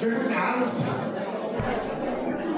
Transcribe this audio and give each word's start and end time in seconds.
Schönen 0.00 0.16
guten 0.20 0.34
Abend. 0.34 0.72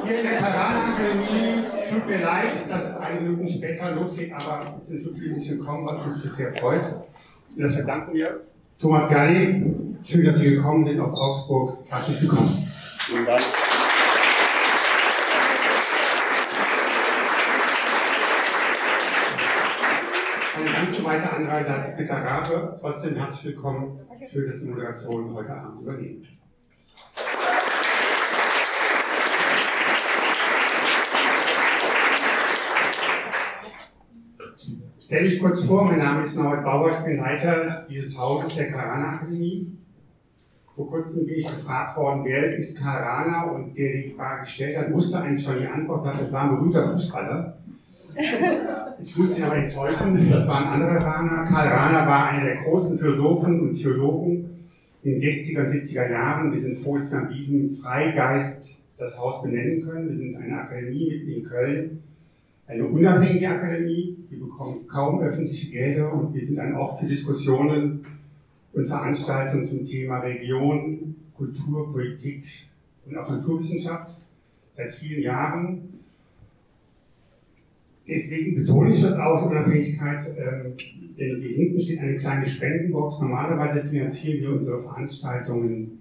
Hier 0.04 0.18
in 0.18 0.22
der 0.22 0.38
Karan-Akademie. 0.38 1.64
Tut 1.90 2.06
mir 2.06 2.20
leid, 2.22 2.48
dass 2.68 2.90
es 2.90 2.96
eine 2.96 3.20
Minute 3.20 3.52
später 3.52 3.94
losgeht, 3.94 4.32
aber 4.32 4.74
es 4.78 4.86
sind 4.86 5.02
so 5.02 5.12
viele 5.12 5.32
Menschen 5.32 5.58
gekommen, 5.58 5.86
was 5.86 6.06
mich 6.06 6.32
sehr 6.32 6.54
freut. 6.56 6.84
Und 7.54 7.62
das 7.62 7.74
verdanken 7.74 8.14
wir 8.14 8.40
Thomas 8.78 9.08
Galli. 9.10 9.74
Schön, 10.02 10.24
dass 10.24 10.38
Sie 10.38 10.50
gekommen 10.50 10.84
sind 10.84 10.98
aus 10.98 11.14
Augsburg. 11.14 11.78
Herzlich 11.88 12.22
willkommen. 12.22 12.48
Vielen 13.00 13.26
Dank. 13.26 13.42
Eine 20.56 20.72
ganz 20.72 21.04
weite 21.04 21.32
Anreise 21.32 21.74
als 21.74 21.96
Peter 21.96 22.14
Rabe. 22.14 22.78
Trotzdem 22.80 23.16
herzlich 23.16 23.44
willkommen. 23.56 24.00
Schön, 24.26 24.46
dass 24.46 24.60
Sie 24.60 24.70
Moderation 24.70 25.34
heute 25.34 25.50
Abend 25.50 25.82
übernehmen. 25.82 26.35
Stelle 35.06 35.28
ich 35.28 35.38
kurz 35.38 35.62
vor, 35.62 35.84
mein 35.84 36.00
Name 36.00 36.24
ist 36.24 36.34
Norbert 36.34 36.64
Bauer, 36.64 36.90
ich 36.90 37.04
bin 37.04 37.18
Leiter 37.18 37.86
dieses 37.88 38.18
Hauses 38.18 38.56
der 38.56 38.72
Karana 38.72 39.12
Akademie. 39.12 39.68
Vor 40.74 40.90
kurzem 40.90 41.26
bin 41.28 41.36
ich 41.36 41.46
gefragt 41.46 41.96
worden, 41.96 42.24
wer 42.24 42.56
ist 42.56 42.76
Karana? 42.80 43.44
Und 43.52 43.78
der 43.78 44.02
die 44.02 44.10
Frage 44.10 44.40
gestellt 44.40 44.76
hat, 44.76 44.92
wusste 44.92 45.20
eigentlich 45.20 45.44
schon 45.46 45.60
die 45.60 45.66
Antwort, 45.68 46.02
sagt, 46.02 46.20
es 46.20 46.32
war 46.32 46.50
ein 46.50 46.56
berühmter 46.56 46.88
Fußballer. 46.88 47.56
Ich 48.98 49.16
musste 49.16 49.40
ihn 49.40 49.44
aber 49.44 49.56
enttäuschen, 49.56 50.28
das 50.30 50.48
war 50.48 50.56
ein 50.62 50.80
anderer 50.80 50.96
Rana. 50.96 51.44
Karl 51.50 51.68
Rahner 51.68 52.06
war 52.08 52.30
einer 52.30 52.44
der 52.46 52.56
großen 52.56 52.98
Philosophen 52.98 53.60
und 53.60 53.74
Theologen 53.74 54.66
in 55.04 55.12
den 55.12 55.20
60er 55.20 55.60
und 55.60 55.68
70er 55.68 56.10
Jahren. 56.10 56.50
Wir 56.50 56.58
sind 56.58 56.78
froh, 56.78 56.96
dass 56.98 57.12
wir 57.12 57.18
an 57.18 57.28
diesem 57.28 57.70
Freigeist 57.70 58.74
das 58.98 59.20
Haus 59.20 59.42
benennen 59.42 59.86
können. 59.86 60.08
Wir 60.08 60.16
sind 60.16 60.34
eine 60.34 60.62
Akademie 60.62 61.10
mitten 61.10 61.30
in 61.30 61.44
Köln, 61.44 62.02
eine 62.66 62.86
unabhängige 62.86 63.48
Akademie. 63.48 64.16
Wir 64.28 64.40
bekommen 64.40 64.86
kaum 64.88 65.20
öffentliche 65.20 65.70
Gelder 65.70 66.12
und 66.12 66.34
wir 66.34 66.44
sind 66.44 66.58
ein 66.58 66.74
Ort 66.74 67.00
für 67.00 67.06
Diskussionen 67.06 68.04
und 68.72 68.86
Veranstaltungen 68.86 69.66
zum 69.66 69.84
Thema 69.84 70.18
Religion, 70.18 71.14
Kultur, 71.34 71.92
Politik 71.92 72.44
und 73.06 73.16
auch 73.16 73.30
Naturwissenschaft 73.30 74.28
seit 74.70 74.92
vielen 74.92 75.22
Jahren. 75.22 75.80
Deswegen 78.08 78.54
betone 78.56 78.90
ich 78.90 79.02
das 79.02 79.18
auch, 79.18 79.50
Unabhängigkeit, 79.50 80.24
ähm, 80.38 80.74
denn 81.18 81.40
hier 81.40 81.56
hinten 81.56 81.80
steht 81.80 81.98
eine 81.98 82.18
kleine 82.18 82.46
Spendenbox. 82.46 83.20
Normalerweise 83.20 83.84
finanzieren 83.84 84.40
wir 84.40 84.52
unsere 84.52 84.80
Veranstaltungen 84.80 85.98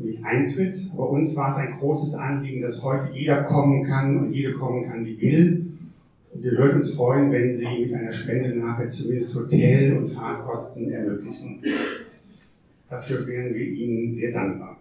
mit 0.00 0.24
Eintritt. 0.24 0.76
Bei 0.96 1.02
uns 1.02 1.36
war 1.36 1.50
es 1.50 1.56
ein 1.56 1.72
großes 1.78 2.14
Anliegen, 2.14 2.62
dass 2.62 2.82
heute 2.82 3.12
jeder 3.12 3.42
kommen 3.42 3.82
kann 3.84 4.18
und 4.18 4.32
jede 4.32 4.52
kommen 4.52 4.84
kann, 4.84 5.04
wie 5.04 5.20
will. 5.20 5.66
Und 6.32 6.42
wir 6.42 6.52
würden 6.52 6.76
uns 6.76 6.94
freuen, 6.94 7.30
wenn 7.32 7.52
Sie 7.52 7.66
mit 7.66 7.92
einer 7.92 8.12
Spende 8.12 8.56
nachher 8.56 8.88
zumindest 8.88 9.34
Hotel- 9.34 9.96
und 9.96 10.06
Fahrtkosten 10.06 10.90
ermöglichen. 10.90 11.60
Dafür 12.88 13.26
wären 13.26 13.54
wir 13.54 13.66
Ihnen 13.66 14.14
sehr 14.14 14.32
dankbar. 14.32 14.78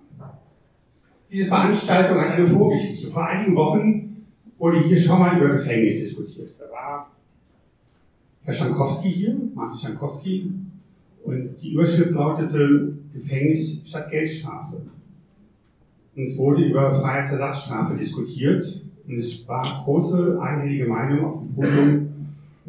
Diese 1.31 1.48
Veranstaltung 1.48 2.20
hat 2.20 2.31
eine 2.31 2.48
Vorgeschichte. 2.48 3.09
Vor 3.09 3.28
einigen 3.28 3.56
Wochen 3.56 4.26
wurde 4.58 4.83
hier 4.83 4.98
schon 4.98 5.20
mal 5.20 5.38
über 5.38 5.50
Gefängnis 5.50 6.00
diskutiert. 6.00 6.52
Da 6.58 6.66
war 6.72 7.11
Herr 8.44 8.54
Schankowski 8.54 9.11
hier, 9.11 9.36
Martin 9.54 9.78
Schankowski, 9.78 10.52
und 11.23 11.56
die 11.61 11.73
Überschrift 11.73 12.11
lautete 12.11 12.98
Gefängnis 13.14 13.83
statt 13.88 14.09
Geldstrafe. 14.09 14.81
Und 16.16 16.24
es 16.24 16.38
wurde 16.38 16.64
über 16.64 17.00
Freiheitsersatzstrafe 17.00 17.96
diskutiert. 17.96 18.84
Und 19.08 19.16
es 19.16 19.48
war 19.48 19.84
große 19.84 20.40
einhellige 20.42 20.86
Meinung 20.86 21.26
auf 21.26 21.42
dem 21.42 21.56
Podium 21.56 22.08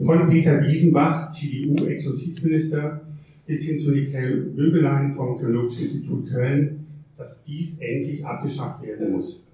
von 0.05 0.28
Peter 0.28 0.62
Wiesenbach, 0.62 1.28
CDU, 1.28 1.84
Ex-Justizminister, 1.84 3.00
bis 3.47 3.64
hin 3.64 3.78
zu 3.78 3.91
Nicole 3.91 4.37
Bögelein 4.56 5.12
vom 5.12 5.37
Theologischen 5.37 5.82
Institut 5.82 6.31
Köln, 6.31 6.87
dass 7.19 7.44
dies 7.44 7.78
endlich 7.81 8.25
abgeschafft 8.25 8.82
werden 8.82 9.12
muss. 9.12 9.44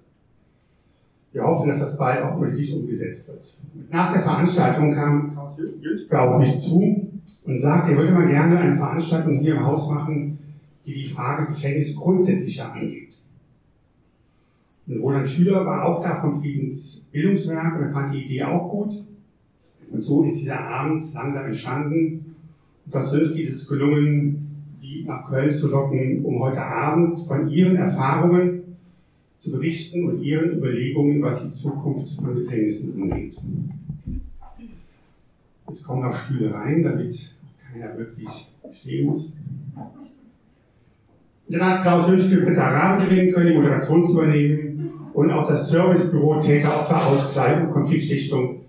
Wir 1.33 1.43
hoffen, 1.43 1.67
dass 1.67 1.79
das 1.79 1.97
bald 1.97 2.23
auch 2.23 2.37
politisch 2.37 2.71
umgesetzt 2.71 3.27
wird. 3.27 3.57
Nach 3.91 4.13
der 4.13 4.23
Veranstaltung 4.23 4.93
kam 4.93 5.31
Klaus 6.09 6.33
auf 6.33 6.39
mich 6.39 6.59
zu 6.59 7.11
und 7.45 7.59
sagte, 7.59 7.91
er 7.91 7.97
würde 7.97 8.13
mal 8.13 8.27
gerne 8.27 8.59
eine 8.59 8.75
Veranstaltung 8.75 9.39
hier 9.39 9.55
im 9.55 9.65
Haus 9.65 9.89
machen, 9.89 10.39
die 10.85 10.93
die 10.93 11.05
Frage 11.05 11.47
Gefängnis 11.47 11.95
grundsätzlicher 11.95 12.73
angeht. 12.73 13.13
Und 14.87 15.01
Roland 15.01 15.29
Schüler 15.29 15.65
war 15.65 15.85
auch 15.85 16.01
da 16.01 16.15
vom 16.15 16.39
Friedensbildungswerk 16.39 17.75
und 17.75 17.83
er 17.83 17.91
fand 17.91 18.13
die 18.13 18.23
Idee 18.23 18.43
auch 18.43 18.69
gut. 18.69 19.05
Und 19.91 20.01
so 20.01 20.23
ist 20.23 20.39
dieser 20.39 20.59
Abend 20.59 21.13
langsam 21.13 21.45
entstanden. 21.45 22.35
Und 22.85 22.93
Wünscht 22.93 23.35
ist 23.35 23.53
es 23.53 23.67
gelungen, 23.67 24.43
Sie 24.77 25.03
nach 25.05 25.27
Köln 25.27 25.51
zu 25.51 25.71
locken, 25.71 26.23
um 26.23 26.39
heute 26.39 26.61
Abend 26.61 27.19
von 27.21 27.49
Ihren 27.49 27.77
Erfahrungen 27.77 28.61
zu 29.39 29.51
berichten 29.51 30.07
und 30.07 30.21
Ihren 30.21 30.57
Überlegungen, 30.57 31.21
was 31.21 31.43
die 31.43 31.51
Zukunft 31.51 32.15
von 32.15 32.35
Gefängnissen 32.35 33.01
angeht. 33.01 33.37
Jetzt 35.67 35.83
kommen 35.83 36.03
noch 36.03 36.13
Stühle 36.13 36.53
rein, 36.53 36.83
damit 36.83 37.35
keiner 37.57 37.97
wirklich 37.97 38.29
stehen 38.71 39.07
muss. 39.07 39.33
dann 41.49 41.61
hat 41.61 41.81
Klaus 41.81 42.09
Hünschke 42.09 42.37
Britta 42.37 42.69
Rabe 42.69 43.05
gewinnen 43.05 43.33
können, 43.33 43.47
die 43.47 43.55
Moderation 43.55 44.05
zu 44.05 44.13
übernehmen 44.13 44.66
und 45.17 45.31
auch 45.31 45.47
das 45.47 45.69
Servicebüro 45.69 46.39
Täter-Opfer-Ausgleich 46.39 47.63
und 47.63 47.71
Konfliktschlichtung 47.71 48.59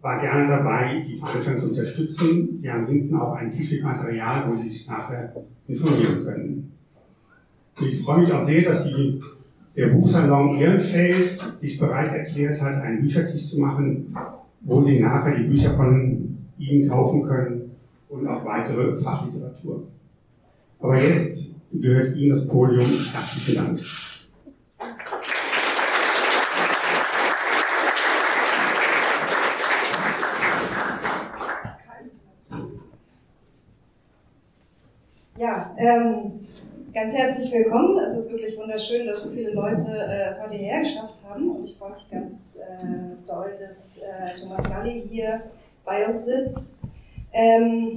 war 0.00 0.18
gerne 0.18 0.48
dabei, 0.48 1.04
die 1.06 1.16
Veranstaltung 1.16 1.60
zu 1.60 1.68
unterstützen. 1.68 2.56
Sie 2.56 2.72
haben 2.72 2.86
hinten 2.86 3.14
auch 3.16 3.34
ein 3.34 3.50
Tisch 3.50 3.82
Material, 3.82 4.48
wo 4.48 4.54
Sie 4.54 4.70
sich 4.70 4.88
nachher 4.88 5.30
informieren 5.68 6.24
können. 6.24 6.72
Und 7.78 7.86
ich 7.86 8.00
freue 8.00 8.20
mich 8.20 8.32
auch 8.32 8.42
sehr, 8.42 8.62
dass 8.62 8.84
die 8.84 9.20
der 9.76 9.88
Buchsalon 9.88 10.56
Ehrenfeld 10.56 11.36
sich 11.60 11.78
bereit 11.78 12.08
erklärt 12.08 12.62
hat, 12.62 12.82
einen 12.82 13.02
Büchertisch 13.02 13.46
zu 13.50 13.60
machen, 13.60 14.16
wo 14.62 14.80
Sie 14.80 15.00
nachher 15.00 15.36
die 15.36 15.48
Bücher 15.48 15.74
von 15.74 16.38
ihm 16.56 16.88
kaufen 16.88 17.24
können 17.24 17.72
und 18.08 18.26
auch 18.26 18.42
weitere 18.46 18.96
Fachliteratur. 18.96 19.82
Aber 20.78 20.98
jetzt 20.98 21.50
gehört 21.70 22.16
Ihnen 22.16 22.30
das 22.30 22.48
Podium. 22.48 22.86
Herzlichen 22.86 23.54
Dank. 23.54 23.80
Ja, 35.40 35.69
ähm, 35.80 36.40
Ganz 36.92 37.14
herzlich 37.14 37.52
willkommen. 37.52 38.00
Es 38.00 38.14
ist 38.14 38.32
wirklich 38.32 38.58
wunderschön, 38.58 39.06
dass 39.06 39.22
so 39.22 39.30
viele 39.30 39.52
Leute 39.52 39.92
äh, 39.92 40.26
es 40.26 40.42
heute 40.42 40.56
hierher 40.56 40.80
geschafft 40.80 41.20
haben. 41.28 41.48
Und 41.48 41.64
ich 41.64 41.76
freue 41.78 41.92
mich 41.92 42.10
ganz 42.10 42.56
äh, 42.56 43.28
doll, 43.28 43.54
dass 43.56 43.98
äh, 43.98 44.40
Thomas 44.40 44.60
Galli 44.64 45.06
hier 45.08 45.40
bei 45.84 46.04
uns 46.08 46.24
sitzt. 46.24 46.80
Ähm, 47.32 47.96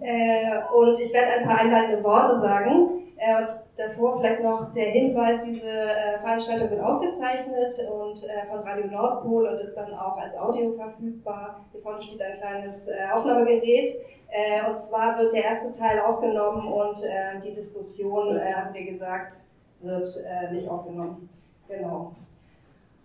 äh, 0.00 0.58
und 0.76 1.00
ich 1.00 1.10
werde 1.14 1.38
ein 1.38 1.44
paar 1.46 1.60
einleitende 1.60 2.04
Worte 2.04 2.38
sagen. 2.38 3.07
Äh, 3.18 3.44
davor 3.76 4.18
vielleicht 4.18 4.42
noch 4.42 4.72
der 4.72 4.90
Hinweis, 4.90 5.44
diese 5.44 5.68
äh, 5.68 6.18
Veranstaltung 6.20 6.70
wird 6.70 6.80
aufgezeichnet 6.80 7.74
und 7.92 8.26
von 8.48 8.60
Radio 8.60 8.86
Nordpol 8.86 9.48
und 9.48 9.60
ist 9.60 9.74
dann 9.74 9.92
auch 9.92 10.16
als 10.16 10.36
Audio 10.38 10.72
verfügbar. 10.72 11.64
Hier 11.72 11.80
vorne 11.80 12.00
steht 12.00 12.22
ein 12.22 12.34
kleines 12.34 12.90
Aufnahmegerät. 13.12 13.90
Äh, 14.30 14.68
und 14.68 14.76
zwar 14.76 15.18
wird 15.18 15.32
der 15.32 15.44
erste 15.44 15.78
Teil 15.78 16.00
aufgenommen 16.00 16.70
und 16.70 17.02
äh, 17.02 17.40
die 17.42 17.52
Diskussion, 17.52 18.36
äh, 18.36 18.52
haben 18.52 18.74
wir 18.74 18.84
gesagt, 18.84 19.36
wird 19.80 20.06
äh, 20.26 20.52
nicht 20.52 20.68
aufgenommen. 20.68 21.28
Genau. 21.66 22.14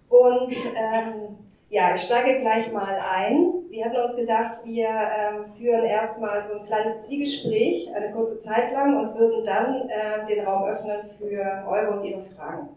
Und 0.10 0.54
ähm, 0.76 1.38
ja, 1.74 1.92
ich 1.96 2.02
steige 2.02 2.40
gleich 2.40 2.72
mal 2.72 3.00
ein. 3.00 3.52
Wir 3.70 3.86
hatten 3.86 3.96
uns 3.96 4.16
gedacht, 4.16 4.60
wir 4.64 4.88
ähm, 4.88 5.46
führen 5.58 5.84
erstmal 5.84 6.44
so 6.44 6.60
ein 6.60 6.66
kleines 6.68 7.08
Zielgespräch, 7.08 7.92
eine 7.96 8.12
kurze 8.12 8.38
Zeit 8.38 8.72
lang, 8.72 8.96
und 8.96 9.18
würden 9.18 9.44
dann 9.44 9.90
äh, 9.90 10.24
den 10.28 10.46
Raum 10.46 10.66
öffnen 10.66 11.10
für 11.18 11.66
eure 11.68 11.98
und 11.98 12.04
ihre 12.04 12.22
Fragen. 12.22 12.70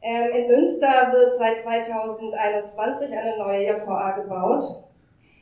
Ähm, 0.00 0.30
in 0.36 0.46
Münster 0.46 1.12
wird 1.12 1.34
seit 1.34 1.58
2021 1.58 3.10
eine 3.10 3.38
neue 3.38 3.66
JVA 3.66 4.12
gebaut. 4.12 4.62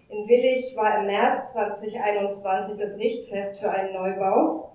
In 0.08 0.26
Willig 0.26 0.74
war 0.74 1.00
im 1.00 1.06
März 1.06 1.52
2021 1.52 2.78
das 2.78 2.98
Richtfest 2.98 3.60
für 3.60 3.70
einen 3.70 3.92
Neubau. 3.92 4.70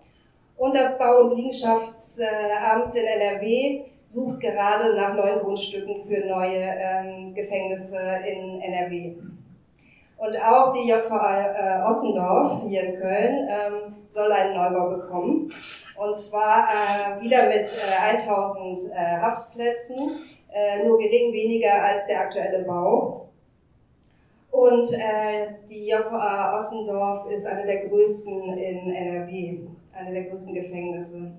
Und 0.58 0.76
das 0.76 1.00
Bau- 1.00 1.22
und 1.22 1.38
Liegenschaftsamt 1.38 2.94
in 2.94 3.06
NRW 3.06 3.82
sucht 4.04 4.40
gerade 4.40 4.96
nach 4.96 5.16
neuen 5.16 5.40
Grundstücken 5.40 6.04
für 6.06 6.26
neue 6.26 6.58
ähm, 6.58 7.34
Gefängnisse 7.34 7.98
in 7.98 8.62
NRW. 8.62 9.16
Und 10.20 10.36
auch 10.44 10.74
die 10.74 10.90
JVA 10.90 11.82
äh, 11.82 11.88
Ossendorf 11.88 12.64
hier 12.68 12.84
in 12.84 13.00
Köln 13.00 13.48
ähm, 13.50 13.96
soll 14.06 14.32
einen 14.32 14.54
Neubau 14.54 14.98
bekommen. 14.98 15.54
Und 15.98 16.18
zwar 16.18 16.68
äh, 16.68 17.22
wieder 17.22 17.48
mit 17.48 17.68
äh, 17.68 18.18
1000 18.18 18.92
äh, 18.92 18.96
Haftplätzen, 18.96 20.18
äh, 20.52 20.84
nur 20.84 20.98
gering 20.98 21.32
weniger 21.32 21.84
als 21.84 22.06
der 22.08 22.22
aktuelle 22.22 22.64
Bau. 22.64 23.30
Und 24.52 24.92
äh, 24.94 25.54
die 25.70 25.88
JVA 25.88 26.56
Ossendorf 26.56 27.30
ist 27.32 27.46
eine 27.46 27.66
der 27.66 27.88
größten 27.88 28.58
in 28.58 28.94
NRW, 28.94 29.60
eine 29.94 30.12
der 30.12 30.24
größten 30.24 30.54
Gefängnisse. 30.54 31.32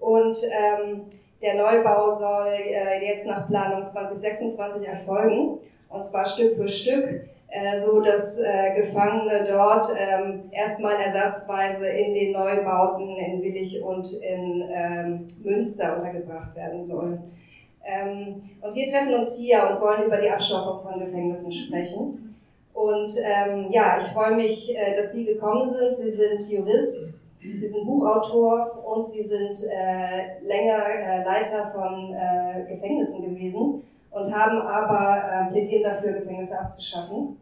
Und 0.00 0.38
ähm, 0.50 1.02
der 1.40 1.54
Neubau 1.54 2.10
soll 2.10 2.48
äh, 2.48 3.04
jetzt 3.06 3.26
nach 3.26 3.46
Planung 3.46 3.86
2026 3.86 4.86
erfolgen, 4.86 5.58
und 5.88 6.04
zwar 6.04 6.26
Stück 6.26 6.56
für 6.56 6.68
Stück, 6.68 7.22
äh, 7.48 7.78
so 7.78 8.00
dass 8.00 8.38
äh, 8.40 8.74
Gefangene 8.76 9.44
dort 9.48 9.86
ähm, 9.96 10.50
erstmal 10.50 10.96
ersatzweise 10.96 11.88
in 11.88 12.12
den 12.12 12.32
Neubauten 12.32 13.16
in 13.16 13.42
Willig 13.42 13.82
und 13.82 14.12
in 14.20 14.68
ähm, 14.70 15.26
Münster 15.42 15.96
untergebracht 15.96 16.54
werden 16.54 16.82
sollen. 16.82 17.22
Ähm, 17.84 18.42
und 18.60 18.74
wir 18.74 18.86
treffen 18.86 19.14
uns 19.14 19.38
hier 19.38 19.66
und 19.70 19.80
wollen 19.80 20.04
über 20.04 20.18
die 20.18 20.28
Abschaffung 20.28 20.82
von 20.82 21.00
Gefängnissen 21.00 21.50
sprechen. 21.50 22.34
Und 22.74 23.12
ähm, 23.24 23.68
ja, 23.70 23.98
ich 23.98 24.06
freue 24.08 24.36
mich, 24.36 24.76
äh, 24.76 24.94
dass 24.94 25.12
Sie 25.12 25.24
gekommen 25.24 25.66
sind. 25.66 25.96
Sie 25.96 26.10
sind 26.10 26.42
Jurist, 26.50 27.17
Sie 27.40 27.68
sind 27.68 27.86
Buchautor 27.86 28.84
und 28.84 29.06
Sie 29.06 29.22
sind 29.22 29.56
äh, 29.70 30.40
länger 30.44 30.84
äh, 30.86 31.24
Leiter 31.24 31.70
von 31.72 32.14
äh, 32.14 32.64
Gefängnissen 32.68 33.22
gewesen 33.22 33.82
und 34.10 34.34
haben 34.34 34.60
aber 34.60 35.48
äh, 35.48 35.52
plädieren 35.52 35.84
dafür, 35.84 36.12
Gefängnisse 36.12 36.58
abzuschaffen. 36.58 37.38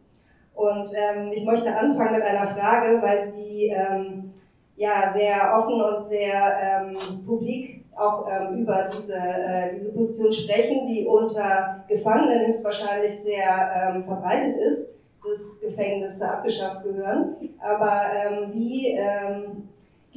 Und 0.53 0.89
ähm, 0.95 1.31
ich 1.33 1.45
möchte 1.45 1.75
anfangen 1.75 2.15
mit 2.15 2.23
einer 2.23 2.47
Frage, 2.47 3.01
weil 3.01 3.21
Sie 3.21 3.67
ähm, 3.67 4.33
ja 4.75 5.09
sehr 5.11 5.53
offen 5.55 5.81
und 5.81 6.03
sehr 6.03 6.57
ähm, 6.61 7.25
publik 7.25 7.85
auch 7.95 8.27
ähm, 8.29 8.59
über 8.59 8.87
diese, 8.95 9.15
äh, 9.15 9.73
diese 9.75 9.91
Position 9.91 10.31
sprechen, 10.31 10.85
die 10.85 11.05
unter 11.05 11.83
Gefangenen 11.87 12.47
höchstwahrscheinlich 12.47 13.19
sehr 13.19 13.93
ähm, 13.95 14.03
verbreitet 14.03 14.55
ist 14.57 14.97
des 15.27 15.61
Gefängnisse 15.61 16.29
abgeschafft 16.29 16.83
gehören. 16.83 17.35
Aber 17.59 18.01
ähm, 18.15 18.53
wie 18.53 18.91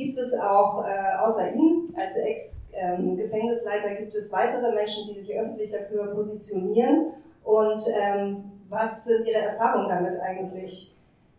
gibt 0.01 0.17
es 0.17 0.33
auch 0.35 0.85
äh, 0.85 1.19
außer 1.19 1.53
Ihnen 1.55 1.95
als 1.95 2.17
Ex-Gefängnisleiter, 2.17 3.95
gibt 3.97 4.15
es 4.15 4.33
weitere 4.33 4.75
Menschen, 4.75 5.13
die 5.13 5.21
sich 5.21 5.39
öffentlich 5.39 5.71
dafür 5.71 6.07
positionieren? 6.15 7.13
Und 7.45 7.83
ähm, 7.95 8.45
was 8.71 9.05
sind 9.05 9.27
Ihre 9.27 9.39
Erfahrungen 9.39 9.89
damit 9.89 10.19
eigentlich? 10.21 10.95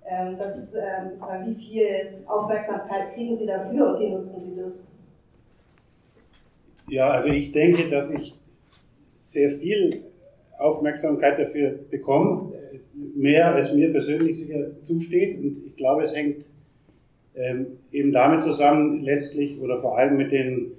Ähm, 0.05 0.37
das, 0.37 0.75
ähm, 0.75 1.07
sozusagen, 1.07 1.47
wie 1.47 1.55
viel 1.55 2.23
Aufmerksamkeit 2.27 3.13
kriegen 3.13 3.35
Sie 3.35 3.47
dafür 3.47 3.93
und 3.93 3.99
wie 3.99 4.09
nutzen 4.09 4.41
Sie 4.41 4.61
das? 4.61 4.91
Ja, 6.87 7.09
also 7.09 7.29
ich 7.29 7.51
denke, 7.51 7.89
dass 7.89 8.11
ich 8.11 8.35
sehr 9.17 9.49
viel 9.49 10.03
Aufmerksamkeit 10.59 11.39
dafür 11.39 11.79
bekomme 11.89 12.53
mehr 13.15 13.53
als 13.53 13.73
mir 13.73 13.91
persönlich 13.91 14.37
sicher 14.37 14.81
zusteht. 14.81 15.37
Und 15.39 15.63
ich 15.67 15.75
glaube, 15.75 16.03
es 16.03 16.15
hängt 16.15 16.45
ähm, 17.41 17.67
eben 17.91 18.11
damit 18.11 18.43
zusammen, 18.43 19.03
letztlich 19.03 19.59
oder 19.61 19.77
vor 19.77 19.97
allem 19.97 20.17
mit 20.17 20.31
den 20.31 20.73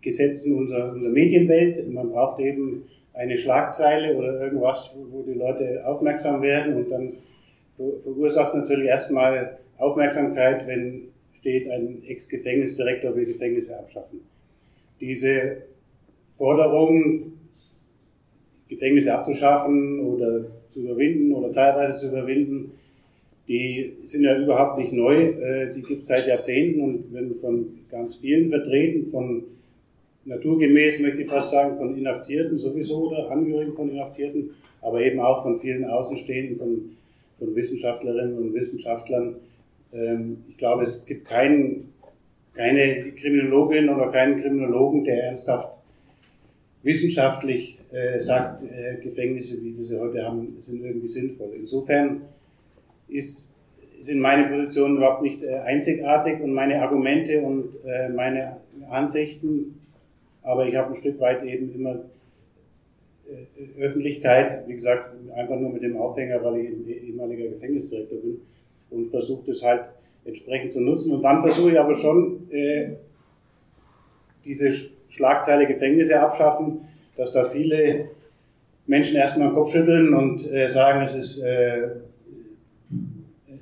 Gesetzen 0.00 0.56
unserer, 0.56 0.92
unserer 0.92 1.12
Medienwelt. 1.12 1.92
Man 1.92 2.10
braucht 2.10 2.40
eben 2.40 2.84
eine 3.12 3.36
Schlagzeile 3.36 4.16
oder 4.16 4.40
irgendwas, 4.40 4.94
wo, 5.10 5.22
die 5.22 5.38
Leute 5.38 5.82
aufmerksam 5.86 6.42
werden 6.42 6.74
und 6.74 6.90
dann 6.90 7.12
verursacht 7.76 8.54
natürlich 8.54 8.88
erstmal 8.88 9.58
Aufmerksamkeit, 9.78 10.66
wenn 10.66 11.08
steht, 11.46 11.70
ein 11.70 12.02
Ex-Gefängnisdirektor 12.08 13.14
will 13.14 13.24
Gefängnisse 13.24 13.78
abschaffen. 13.78 14.20
Diese 15.00 15.58
Forderung, 16.36 17.34
Gefängnisse 18.68 19.14
abzuschaffen 19.14 20.00
oder 20.00 20.46
zu 20.70 20.80
überwinden 20.80 21.32
oder 21.32 21.52
teilweise 21.52 21.98
zu 21.98 22.08
überwinden, 22.08 22.72
die 23.48 23.92
sind 24.04 24.24
ja 24.24 24.38
überhaupt 24.38 24.78
nicht 24.78 24.92
neu, 24.92 25.14
äh, 25.14 25.72
die 25.72 25.82
gibt 25.82 26.02
es 26.02 26.08
seit 26.08 26.26
Jahrzehnten 26.26 26.80
und 26.80 27.12
werden 27.12 27.36
von 27.36 27.66
ganz 27.90 28.16
vielen 28.16 28.48
vertreten, 28.48 29.04
von 29.04 29.44
naturgemäß 30.24 30.98
möchte 31.00 31.22
ich 31.22 31.30
fast 31.30 31.50
sagen, 31.50 31.76
von 31.76 31.96
Inhaftierten 31.96 32.58
sowieso 32.58 33.08
oder 33.08 33.30
Angehörigen 33.30 33.74
von 33.74 33.90
Inhaftierten, 33.90 34.50
aber 34.82 35.00
eben 35.00 35.20
auch 35.20 35.42
von 35.42 35.58
vielen 35.60 35.84
Außenstehenden, 35.84 36.58
von, 36.58 36.96
von 37.38 37.54
Wissenschaftlerinnen 37.54 38.36
und 38.36 38.54
Wissenschaftlern. 38.54 39.36
Ähm, 39.92 40.38
ich 40.48 40.56
glaube, 40.56 40.82
es 40.82 41.06
gibt 41.06 41.26
keinen, 41.26 41.92
keine 42.54 43.12
Kriminologin 43.12 43.88
oder 43.88 44.10
keinen 44.10 44.42
Kriminologen, 44.42 45.04
der 45.04 45.24
ernsthaft 45.24 45.70
wissenschaftlich 46.82 47.80
äh, 47.92 48.18
sagt, 48.18 48.62
äh, 48.62 49.00
Gefängnisse, 49.02 49.62
wie 49.62 49.76
wir 49.76 49.84
sie 49.84 49.98
heute 49.98 50.24
haben, 50.24 50.56
sind 50.60 50.84
irgendwie 50.84 51.08
sinnvoll. 51.08 51.50
Insofern 51.56 52.22
ist, 53.08 53.54
sind 54.00 54.20
meine 54.20 54.48
Positionen 54.48 54.96
überhaupt 54.96 55.22
nicht 55.22 55.42
äh, 55.42 55.58
einzigartig 55.58 56.40
und 56.40 56.52
meine 56.52 56.80
Argumente 56.82 57.40
und 57.40 57.74
äh, 57.84 58.08
meine 58.08 58.58
Ansichten, 58.90 59.80
aber 60.42 60.66
ich 60.66 60.76
habe 60.76 60.90
ein 60.90 60.96
Stück 60.96 61.18
weit 61.20 61.42
eben 61.44 61.74
immer 61.74 62.00
äh, 63.28 63.82
Öffentlichkeit, 63.82 64.66
wie 64.68 64.74
gesagt, 64.74 65.10
einfach 65.34 65.58
nur 65.58 65.70
mit 65.70 65.82
dem 65.82 65.96
Aufhänger, 65.96 66.42
weil 66.44 66.58
ich 66.58 67.04
ehemaliger 67.08 67.48
Gefängnisdirektor 67.50 68.18
bin 68.18 68.40
und 68.90 69.08
versuche 69.08 69.46
das 69.46 69.62
halt 69.62 69.90
entsprechend 70.24 70.72
zu 70.72 70.80
nutzen. 70.80 71.12
Und 71.12 71.22
dann 71.22 71.42
versuche 71.42 71.72
ich 71.72 71.78
aber 71.78 71.94
schon, 71.94 72.48
diese 74.44 74.72
Schlagzeile 75.08 75.66
Gefängnisse 75.66 76.20
abschaffen, 76.20 76.80
dass 77.16 77.32
da 77.32 77.44
viele 77.44 78.08
Menschen 78.86 79.16
erstmal 79.16 79.48
den 79.48 79.54
Kopf 79.54 79.70
schütteln 79.70 80.14
und 80.14 80.40
sagen, 80.68 81.02
es 81.02 81.14
ist 81.14 81.44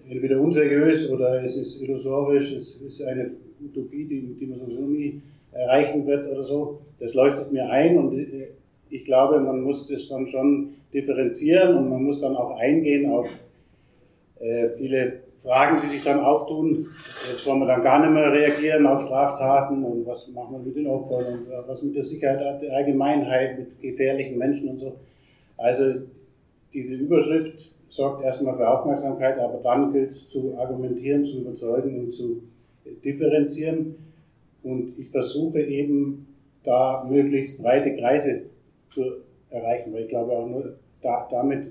entweder 0.09 0.41
unseriös 0.41 1.11
oder 1.11 1.43
es 1.43 1.57
ist 1.57 1.83
illusorisch, 1.83 2.53
es 2.53 2.81
ist 2.83 3.03
eine 3.03 3.31
Utopie, 3.65 4.05
die, 4.05 4.37
die 4.39 4.47
man 4.47 4.61
sowieso 4.61 4.83
nie 4.83 5.23
erreichen 5.53 6.07
wird 6.07 6.31
oder 6.31 6.45
so. 6.45 6.81
Das 7.01 7.15
leuchtet 7.15 7.53
mir 7.53 7.69
ein 7.69 7.99
und 7.99 8.19
äh, 8.19 8.49
ich 8.91 9.05
glaube, 9.05 9.41
man 9.41 9.61
muss 9.61 9.89
das 9.89 10.09
dann 10.09 10.27
schon 10.27 10.75
differenzieren 10.93 11.77
und 11.77 11.91
man 11.91 12.03
muss 12.03 12.21
dann 12.21 12.37
auch 12.37 12.59
eingehen 12.59 13.11
auf 13.11 13.29
äh, 14.41 14.69
viele 14.77 15.21
Fragen, 15.37 15.81
die 15.83 15.89
sich 15.89 16.05
dann 16.05 16.21
auftun. 16.21 16.87
Jetzt 17.29 17.47
wollen 17.47 17.61
wir 17.61 17.67
dann 17.67 17.83
gar 17.83 18.01
nicht 18.01 18.13
mehr 18.13 18.33
reagieren 18.33 18.87
auf 18.87 19.03
Straftaten 19.03 19.83
und 19.85 20.07
was 20.07 20.29
machen 20.29 20.57
wir 20.57 20.59
mit 20.61 20.77
den 20.77 20.87
Opfern 20.87 21.39
und 21.39 21.51
äh, 21.51 21.67
was 21.67 21.83
mit 21.83 21.97
der 21.97 22.05
Sicherheit 22.05 22.63
der 22.63 22.73
Allgemeinheit, 22.73 23.59
mit 23.59 23.81
gefährlichen 23.81 24.39
Menschen 24.39 24.69
und 24.69 24.79
so. 24.79 24.97
Also 25.57 25.85
diese 26.73 26.95
Überschrift 26.95 27.74
sorgt 27.95 28.25
erstmal 28.25 28.57
für 28.57 28.69
Aufmerksamkeit, 28.69 29.39
aber 29.39 29.61
dann 29.63 29.93
gilt 29.93 30.11
es 30.11 30.29
zu 30.29 30.59
argumentieren, 30.59 31.25
zu 31.25 31.43
überzeugen 31.43 32.01
und 32.01 32.13
zu 32.13 32.43
differenzieren. 33.05 33.95
Und 34.65 34.99
ich 34.99 35.11
versuche 35.11 35.61
eben 35.63 36.27
da 36.65 37.07
möglichst 37.09 37.63
breite 37.63 37.95
Kreise 37.95 38.47
zu 38.91 39.03
erreichen, 39.51 39.93
weil 39.93 40.03
ich 40.03 40.09
glaube 40.09 40.33
auch 40.33 40.47
nur 40.49 40.75
da, 41.03 41.29
damit 41.31 41.71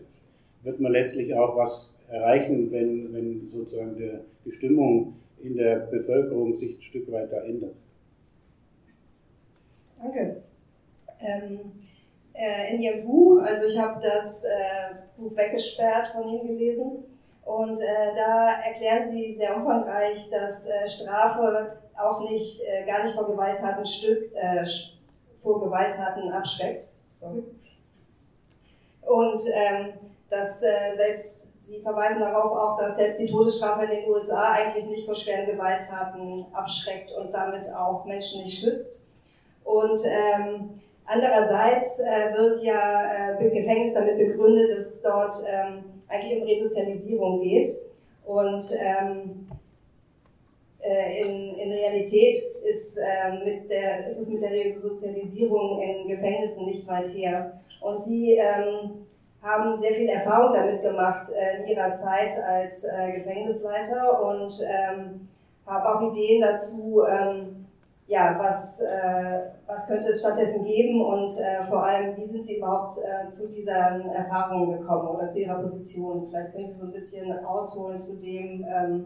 wird 0.61 0.79
man 0.79 0.93
letztlich 0.93 1.33
auch 1.35 1.57
was 1.57 1.99
erreichen, 2.09 2.71
wenn, 2.71 3.13
wenn 3.13 3.49
sozusagen 3.51 3.97
der, 3.97 4.21
die 4.45 4.51
Stimmung 4.53 5.15
in 5.41 5.57
der 5.57 5.87
Bevölkerung 5.91 6.57
sich 6.57 6.77
ein 6.77 6.83
Stück 6.83 7.11
weit 7.11 7.33
da 7.33 7.43
ändert. 7.43 7.75
Danke. 10.01 10.37
Ähm, 11.19 11.59
äh, 11.59 11.92
in 12.33 12.81
Ihrem 12.81 13.05
Buch, 13.05 13.41
also 13.43 13.65
ich 13.65 13.79
habe 13.79 13.99
das 14.01 14.43
äh, 14.43 14.95
Buch 15.17 15.35
weggesperrt 15.35 16.09
von 16.09 16.27
Ihnen 16.27 16.47
gelesen, 16.47 17.05
und 17.45 17.79
äh, 17.81 18.13
da 18.15 18.61
erklären 18.61 19.03
Sie 19.03 19.29
sehr 19.29 19.55
umfangreich, 19.55 20.29
dass 20.29 20.67
äh, 20.69 20.87
Strafe 20.87 21.77
auch 21.95 22.21
nicht, 22.21 22.61
äh, 22.63 22.85
gar 22.85 23.03
nicht 23.03 23.15
vor 23.15 23.27
Gewalttaten, 23.27 23.85
Stück, 23.85 24.33
äh, 24.33 24.65
vor 25.41 25.61
Gewalttaten 25.61 26.31
abschreckt. 26.31 26.87
Sorry. 27.19 27.43
Und 29.01 29.41
ähm, 29.53 29.93
dass 30.29 30.63
äh, 30.63 30.93
selbst, 30.93 31.49
Sie 31.63 31.81
verweisen 31.81 32.19
darauf 32.19 32.51
auch, 32.51 32.77
dass 32.77 32.97
selbst 32.97 33.21
die 33.21 33.29
Todesstrafe 33.29 33.85
in 33.85 33.91
den 33.91 34.09
USA 34.09 34.51
eigentlich 34.51 34.85
nicht 34.85 35.05
vor 35.05 35.15
schweren 35.15 35.45
Gewalttaten 35.45 36.45
abschreckt 36.53 37.11
und 37.11 37.33
damit 37.33 37.71
auch 37.73 38.03
Menschen 38.05 38.43
nicht 38.43 38.59
schützt. 38.59 39.05
Und 39.63 40.01
ähm, 40.05 40.81
andererseits 41.05 42.00
äh, 42.00 42.33
wird 42.36 42.63
ja 42.63 43.38
äh, 43.39 43.50
Gefängnis 43.50 43.93
damit 43.93 44.17
begründet, 44.17 44.72
dass 44.72 44.88
es 44.88 45.01
dort 45.01 45.36
ähm, 45.48 45.83
eigentlich 46.07 46.41
um 46.41 46.48
Resozialisierung 46.48 47.41
geht. 47.41 47.69
Und 48.25 48.63
ähm, 48.79 49.48
äh, 50.81 51.22
in, 51.22 51.55
in 51.55 51.72
Realität 51.72 52.36
ist, 52.69 52.98
äh, 52.98 53.31
mit 53.43 53.69
der, 53.69 54.07
ist 54.07 54.19
es 54.19 54.29
mit 54.29 54.41
der 54.41 54.51
Resozialisierung 54.51 55.81
in 55.81 56.07
Gefängnissen 56.07 56.65
nicht 56.65 56.88
weit 56.88 57.07
her. 57.07 57.60
Und 57.81 58.01
Sie 58.01 58.38
ähm, 58.38 59.05
haben 59.41 59.75
sehr 59.75 59.93
viel 59.93 60.07
Erfahrung 60.07 60.53
damit 60.53 60.81
gemacht 60.81 61.27
in 61.57 61.67
ihrer 61.67 61.93
Zeit 61.93 62.33
als 62.48 62.88
Gefängnisleiter 63.13 64.25
und 64.25 64.53
ähm, 64.65 65.27
habe 65.65 65.89
auch 65.89 66.10
Ideen 66.10 66.39
dazu, 66.39 67.03
ähm, 67.05 67.65
ja, 68.07 68.39
was, 68.39 68.81
was 69.73 69.87
könnte 69.87 70.09
es 70.09 70.19
stattdessen 70.19 70.63
geben 70.63 71.01
und 71.01 71.31
äh, 71.39 71.63
vor 71.67 71.83
allem, 71.83 72.15
wie 72.17 72.23
sind 72.23 72.45
Sie 72.45 72.57
überhaupt 72.57 72.97
äh, 72.99 73.27
zu 73.27 73.49
diesen 73.49 73.73
Erfahrungen 73.73 74.79
gekommen 74.79 75.07
oder 75.07 75.27
zu 75.27 75.41
Ihrer 75.41 75.61
Position? 75.61 76.27
Vielleicht 76.29 76.53
können 76.53 76.65
Sie 76.65 76.73
so 76.73 76.85
ein 76.85 76.93
bisschen 76.93 77.31
ausholen 77.45 77.97
zu 77.97 78.19
dem, 78.19 78.65
ähm, 78.67 79.05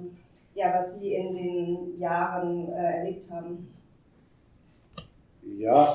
ja, 0.54 0.74
was 0.74 1.00
Sie 1.00 1.14
in 1.14 1.34
den 1.34 2.00
Jahren 2.00 2.70
äh, 2.70 2.98
erlebt 2.98 3.30
haben. 3.32 3.68
Ja, 5.58 5.88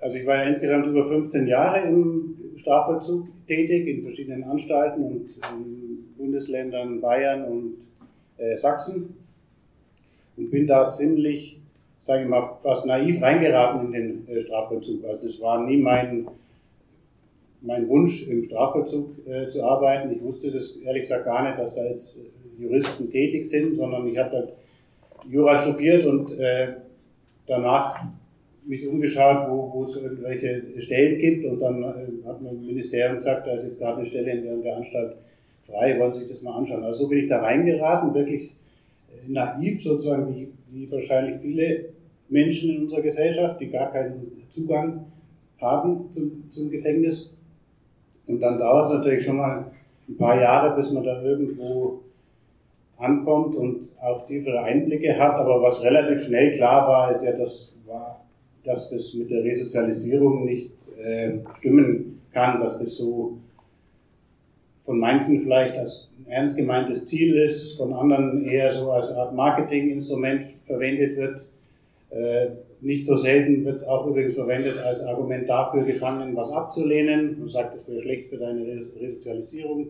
also 0.00 0.16
ich 0.16 0.26
war 0.26 0.36
ja 0.36 0.42
insgesamt 0.44 0.86
über 0.86 1.04
15 1.04 1.46
Jahre 1.46 1.86
im 1.86 2.36
Strafvollzug 2.56 3.26
tätig, 3.46 3.86
in 3.86 4.02
verschiedenen 4.02 4.44
Anstalten 4.44 5.04
und 5.04 5.30
in 5.52 6.14
Bundesländern 6.16 7.00
Bayern 7.00 7.44
und 7.44 7.74
äh, 8.36 8.56
Sachsen 8.56 9.14
und 10.36 10.50
bin 10.50 10.66
da 10.66 10.90
ziemlich, 10.90 11.57
sage 12.08 12.22
ich 12.22 12.28
mal, 12.28 12.56
fast 12.62 12.86
naiv 12.86 13.20
reingeraten 13.20 13.92
in 13.92 13.92
den 13.92 14.28
äh, 14.28 14.42
Strafvollzug. 14.42 15.04
Also 15.04 15.26
das 15.26 15.40
war 15.42 15.66
nie 15.66 15.76
mein, 15.76 16.26
mein 17.60 17.86
Wunsch, 17.86 18.26
im 18.28 18.44
Strafvollzug 18.44 19.10
äh, 19.28 19.46
zu 19.48 19.62
arbeiten. 19.62 20.10
Ich 20.10 20.22
wusste 20.22 20.50
das 20.50 20.78
ehrlich 20.78 21.02
gesagt 21.02 21.26
gar 21.26 21.46
nicht, 21.46 21.58
dass 21.58 21.74
da 21.74 21.84
jetzt 21.84 22.16
äh, 22.16 22.62
Juristen 22.62 23.10
tätig 23.10 23.44
sind, 23.44 23.76
sondern 23.76 24.06
ich 24.08 24.16
habe 24.16 24.30
da 24.30 25.28
Jura 25.30 25.58
studiert 25.58 26.06
und 26.06 26.32
äh, 26.38 26.68
danach 27.46 28.02
mich 28.64 28.88
umgeschaut, 28.88 29.50
wo, 29.50 29.84
es 29.84 29.96
irgendwelche 29.96 30.80
Stellen 30.80 31.18
gibt 31.18 31.44
und 31.44 31.60
dann 31.60 31.82
äh, 31.82 32.26
hat 32.26 32.40
mir 32.40 32.52
im 32.52 32.64
Ministerium 32.64 33.16
gesagt, 33.16 33.46
da 33.46 33.52
ist 33.52 33.64
jetzt 33.64 33.80
gerade 33.80 33.98
eine 33.98 34.06
Stelle 34.06 34.30
in 34.30 34.62
der 34.62 34.76
Anstalt 34.78 35.16
frei, 35.66 36.00
wollen 36.00 36.14
Sie 36.14 36.20
sich 36.20 36.30
das 36.30 36.40
mal 36.40 36.56
anschauen. 36.56 36.84
Also 36.84 37.00
so 37.00 37.08
bin 37.10 37.18
ich 37.18 37.28
da 37.28 37.42
reingeraten, 37.42 38.14
wirklich 38.14 38.44
äh, 39.10 39.30
naiv 39.30 39.82
sozusagen, 39.82 40.34
wie, 40.34 40.48
wie 40.70 40.90
wahrscheinlich 40.90 41.38
viele 41.42 41.97
Menschen 42.28 42.70
in 42.70 42.82
unserer 42.82 43.02
Gesellschaft, 43.02 43.60
die 43.60 43.70
gar 43.70 43.90
keinen 43.92 44.44
Zugang 44.50 45.06
haben 45.60 46.10
zum, 46.10 46.50
zum 46.50 46.70
Gefängnis. 46.70 47.32
Und 48.26 48.40
dann 48.40 48.58
dauert 48.58 48.86
es 48.86 48.92
natürlich 48.92 49.24
schon 49.24 49.38
mal 49.38 49.70
ein 50.08 50.16
paar 50.16 50.40
Jahre, 50.40 50.76
bis 50.76 50.90
man 50.92 51.04
da 51.04 51.22
irgendwo 51.22 52.00
ankommt 52.98 53.54
und 53.54 53.88
auch 54.00 54.26
tiefere 54.26 54.62
Einblicke 54.62 55.18
hat. 55.18 55.34
Aber 55.34 55.62
was 55.62 55.82
relativ 55.82 56.24
schnell 56.24 56.56
klar 56.56 56.86
war, 56.88 57.10
ist 57.10 57.24
ja, 57.24 57.32
dass, 57.32 57.74
war, 57.86 58.24
dass 58.64 58.90
das 58.90 59.14
mit 59.14 59.30
der 59.30 59.44
Resozialisierung 59.44 60.44
nicht 60.44 60.72
äh, 61.02 61.38
stimmen 61.58 62.20
kann, 62.32 62.60
dass 62.60 62.78
das 62.78 62.96
so 62.96 63.38
von 64.84 64.98
manchen 64.98 65.40
vielleicht 65.40 65.76
als 65.76 66.10
ernst 66.26 66.56
gemeintes 66.56 67.06
Ziel 67.06 67.36
ist, 67.36 67.76
von 67.76 67.92
anderen 67.92 68.42
eher 68.42 68.72
so 68.72 68.90
als 68.90 69.10
Art 69.10 69.34
Marketinginstrument 69.34 70.46
verwendet 70.64 71.16
wird. 71.16 71.42
Äh, 72.10 72.48
nicht 72.80 73.06
so 73.06 73.16
selten 73.16 73.64
wird 73.64 73.76
es 73.76 73.84
auch 73.84 74.06
übrigens 74.06 74.34
verwendet 74.34 74.78
als 74.78 75.02
Argument 75.02 75.48
dafür, 75.48 75.84
Gefangenen 75.84 76.34
was 76.36 76.50
abzulehnen. 76.50 77.38
Man 77.38 77.48
sagt, 77.48 77.74
das 77.74 77.88
wäre 77.88 78.02
schlecht 78.02 78.30
für 78.30 78.38
deine 78.38 78.64
Resozialisierung. 78.98 79.88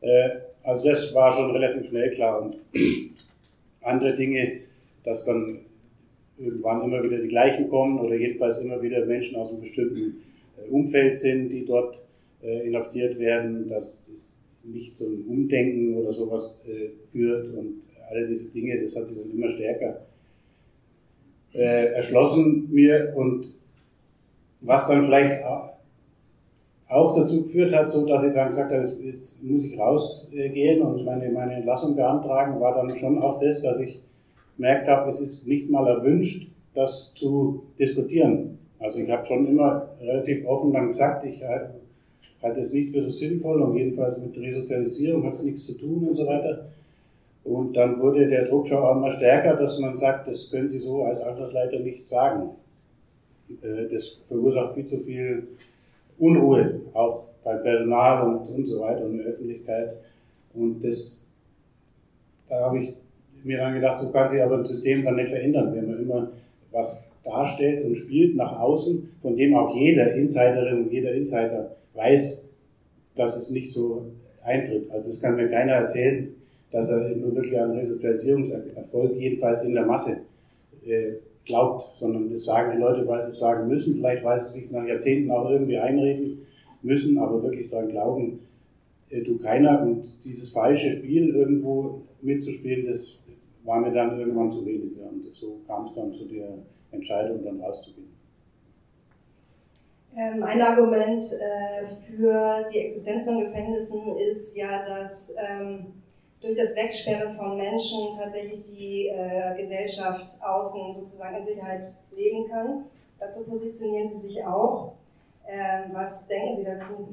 Äh, 0.00 0.28
also 0.62 0.88
das 0.88 1.14
war 1.14 1.32
schon 1.32 1.50
relativ 1.50 1.88
schnell 1.88 2.10
klar. 2.12 2.42
Und 2.42 2.56
andere 3.82 4.16
Dinge, 4.16 4.60
dass 5.04 5.24
dann 5.24 5.60
irgendwann 6.38 6.82
immer 6.82 7.02
wieder 7.02 7.18
die 7.18 7.28
gleichen 7.28 7.68
kommen 7.68 7.98
oder 7.98 8.14
jedenfalls 8.14 8.58
immer 8.58 8.80
wieder 8.80 9.04
Menschen 9.04 9.36
aus 9.36 9.50
einem 9.50 9.60
bestimmten 9.60 10.22
äh, 10.58 10.70
Umfeld 10.70 11.18
sind, 11.18 11.48
die 11.50 11.64
dort 11.64 12.02
inhaftiert 12.42 13.18
werden, 13.18 13.68
dass 13.68 14.06
es 14.12 14.40
nicht 14.62 14.96
zum 14.98 15.26
Umdenken 15.26 15.96
oder 15.96 16.12
sowas 16.12 16.60
führt 17.10 17.52
und 17.56 17.82
alle 18.08 18.28
diese 18.28 18.50
Dinge, 18.50 18.80
das 18.80 18.94
hat 18.94 19.06
sich 19.06 19.16
dann 19.16 19.32
immer 19.32 19.50
stärker 19.50 20.06
äh, 21.56 21.92
erschlossen 21.94 22.68
mir 22.70 23.12
und 23.16 23.54
was 24.60 24.88
dann 24.88 25.02
vielleicht 25.02 25.42
auch 26.88 27.16
dazu 27.16 27.42
geführt 27.42 27.74
hat, 27.74 27.90
so 27.90 28.06
dass 28.06 28.24
ich 28.24 28.32
dann 28.32 28.48
gesagt 28.48 28.72
habe, 28.72 28.86
jetzt 29.02 29.42
muss 29.42 29.64
ich 29.64 29.78
rausgehen 29.78 30.82
und 30.82 31.04
meine, 31.04 31.30
meine 31.30 31.54
Entlassung 31.54 31.96
beantragen, 31.96 32.60
war 32.60 32.74
dann 32.74 32.96
schon 32.98 33.20
auch 33.20 33.40
das, 33.40 33.62
dass 33.62 33.80
ich 33.80 34.02
gemerkt 34.56 34.88
habe, 34.88 35.08
es 35.10 35.20
ist 35.20 35.46
nicht 35.46 35.68
mal 35.70 35.86
erwünscht, 35.86 36.48
das 36.74 37.12
zu 37.14 37.64
diskutieren. 37.78 38.58
Also 38.78 39.00
ich 39.00 39.10
habe 39.10 39.24
schon 39.26 39.46
immer 39.46 39.88
relativ 40.00 40.46
offen 40.46 40.72
dann 40.72 40.88
gesagt, 40.88 41.24
ich 41.24 41.42
halte 41.42 42.60
es 42.60 42.72
nicht 42.72 42.92
für 42.92 43.02
so 43.02 43.08
sinnvoll 43.08 43.60
und 43.62 43.76
jedenfalls 43.76 44.18
mit 44.18 44.36
Resozialisierung 44.36 45.24
hat 45.24 45.32
es 45.32 45.42
nichts 45.42 45.66
zu 45.66 45.78
tun 45.78 46.06
und 46.08 46.14
so 46.14 46.26
weiter. 46.26 46.66
Und 47.46 47.76
dann 47.76 48.00
wurde 48.00 48.26
der 48.26 48.44
Druck 48.46 48.66
schon 48.66 48.78
auch 48.78 48.96
immer 48.96 49.12
stärker, 49.12 49.54
dass 49.54 49.78
man 49.78 49.96
sagt, 49.96 50.26
das 50.26 50.50
können 50.50 50.68
Sie 50.68 50.80
so 50.80 51.04
als 51.04 51.20
Altersleiter 51.20 51.78
nicht 51.78 52.08
sagen. 52.08 52.50
Äh, 53.62 53.86
das 53.92 54.18
verursacht 54.26 54.74
viel 54.74 54.86
zu 54.86 54.98
viel 54.98 55.46
Unruhe, 56.18 56.80
auch 56.92 57.24
beim 57.44 57.62
Personal 57.62 58.26
und, 58.26 58.48
und 58.48 58.66
so 58.66 58.80
weiter 58.80 59.04
und 59.04 59.12
in 59.12 59.18
der 59.18 59.26
Öffentlichkeit. 59.28 59.92
Und 60.54 60.84
das, 60.84 61.24
da 62.48 62.62
habe 62.62 62.78
ich 62.80 62.94
mir 63.44 63.58
dann 63.58 63.74
gedacht, 63.74 64.00
so 64.00 64.10
kann 64.10 64.28
sich 64.28 64.42
aber 64.42 64.58
ein 64.58 64.64
System 64.64 65.04
dann 65.04 65.14
nicht 65.14 65.30
verändern, 65.30 65.72
wenn 65.72 65.86
man 65.86 66.02
immer 66.02 66.28
was 66.72 67.08
darstellt 67.22 67.84
und 67.84 67.94
spielt 67.94 68.34
nach 68.34 68.58
außen, 68.58 69.08
von 69.22 69.36
dem 69.36 69.54
auch 69.54 69.76
jeder 69.76 70.14
Insiderin 70.14 70.82
und 70.82 70.92
jeder 70.92 71.12
Insider 71.12 71.76
weiß, 71.94 72.44
dass 73.14 73.36
es 73.36 73.50
nicht 73.50 73.72
so 73.72 74.06
eintritt. 74.42 74.90
Also 74.90 75.06
das 75.06 75.22
kann 75.22 75.36
mir 75.36 75.48
keiner 75.48 75.74
erzählen, 75.74 76.35
dass 76.70 76.90
er 76.90 77.16
nur 77.16 77.34
wirklich 77.34 77.58
an 77.58 77.72
Resozialisierungserfolg, 77.72 79.16
jedenfalls 79.16 79.64
in 79.64 79.74
der 79.74 79.86
Masse, 79.86 80.18
äh, 80.84 81.12
glaubt, 81.44 81.96
sondern 81.96 82.30
das 82.30 82.44
sagen 82.44 82.72
die 82.76 82.82
Leute, 82.82 83.06
weil 83.06 83.22
sie 83.22 83.28
es 83.28 83.38
sagen 83.38 83.68
müssen, 83.68 83.94
vielleicht 83.94 84.24
weil 84.24 84.38
sie 84.38 84.60
sich 84.60 84.70
nach 84.72 84.84
Jahrzehnten 84.84 85.30
auch 85.30 85.48
irgendwie 85.48 85.78
einreden 85.78 86.46
müssen, 86.82 87.18
aber 87.18 87.42
wirklich 87.42 87.70
daran 87.70 87.88
glauben, 87.88 88.40
äh, 89.10 89.22
tut 89.22 89.42
keiner. 89.42 89.82
Und 89.82 90.04
dieses 90.24 90.50
falsche 90.50 90.92
Spiel 90.92 91.34
irgendwo 91.34 92.02
mitzuspielen, 92.20 92.86
das 92.86 93.22
war 93.64 93.80
mir 93.80 93.92
dann 93.92 94.18
irgendwann 94.18 94.50
zu 94.50 94.64
wenig. 94.66 94.92
Und 94.98 95.34
so 95.34 95.60
kam 95.66 95.86
es 95.86 95.94
dann 95.94 96.12
zu 96.12 96.24
der 96.24 96.48
Entscheidung, 96.90 97.44
dann 97.44 97.60
rauszugehen. 97.60 98.06
Ähm, 100.16 100.42
ein 100.42 100.62
Argument 100.62 101.22
äh, 101.22 101.86
für 101.86 102.64
die 102.72 102.78
Existenz 102.78 103.24
von 103.24 103.40
Gefängnissen 103.40 104.16
ist 104.16 104.56
ja, 104.56 104.82
dass 104.82 105.36
ähm, 105.38 105.92
durch 106.40 106.56
das 106.56 106.76
Wegsperren 106.76 107.34
von 107.34 107.56
Menschen 107.56 108.12
tatsächlich 108.16 108.62
die 108.62 109.08
äh, 109.08 109.56
Gesellschaft 109.56 110.40
außen 110.42 110.94
sozusagen 110.94 111.36
in 111.36 111.44
Sicherheit 111.44 111.86
leben 112.14 112.48
kann. 112.48 112.84
Dazu 113.18 113.44
positionieren 113.44 114.06
Sie 114.06 114.28
sich 114.28 114.44
auch. 114.44 114.92
Ähm, 115.48 115.90
was 115.92 116.26
denken 116.28 116.56
Sie 116.56 116.64
dazu? 116.64 117.08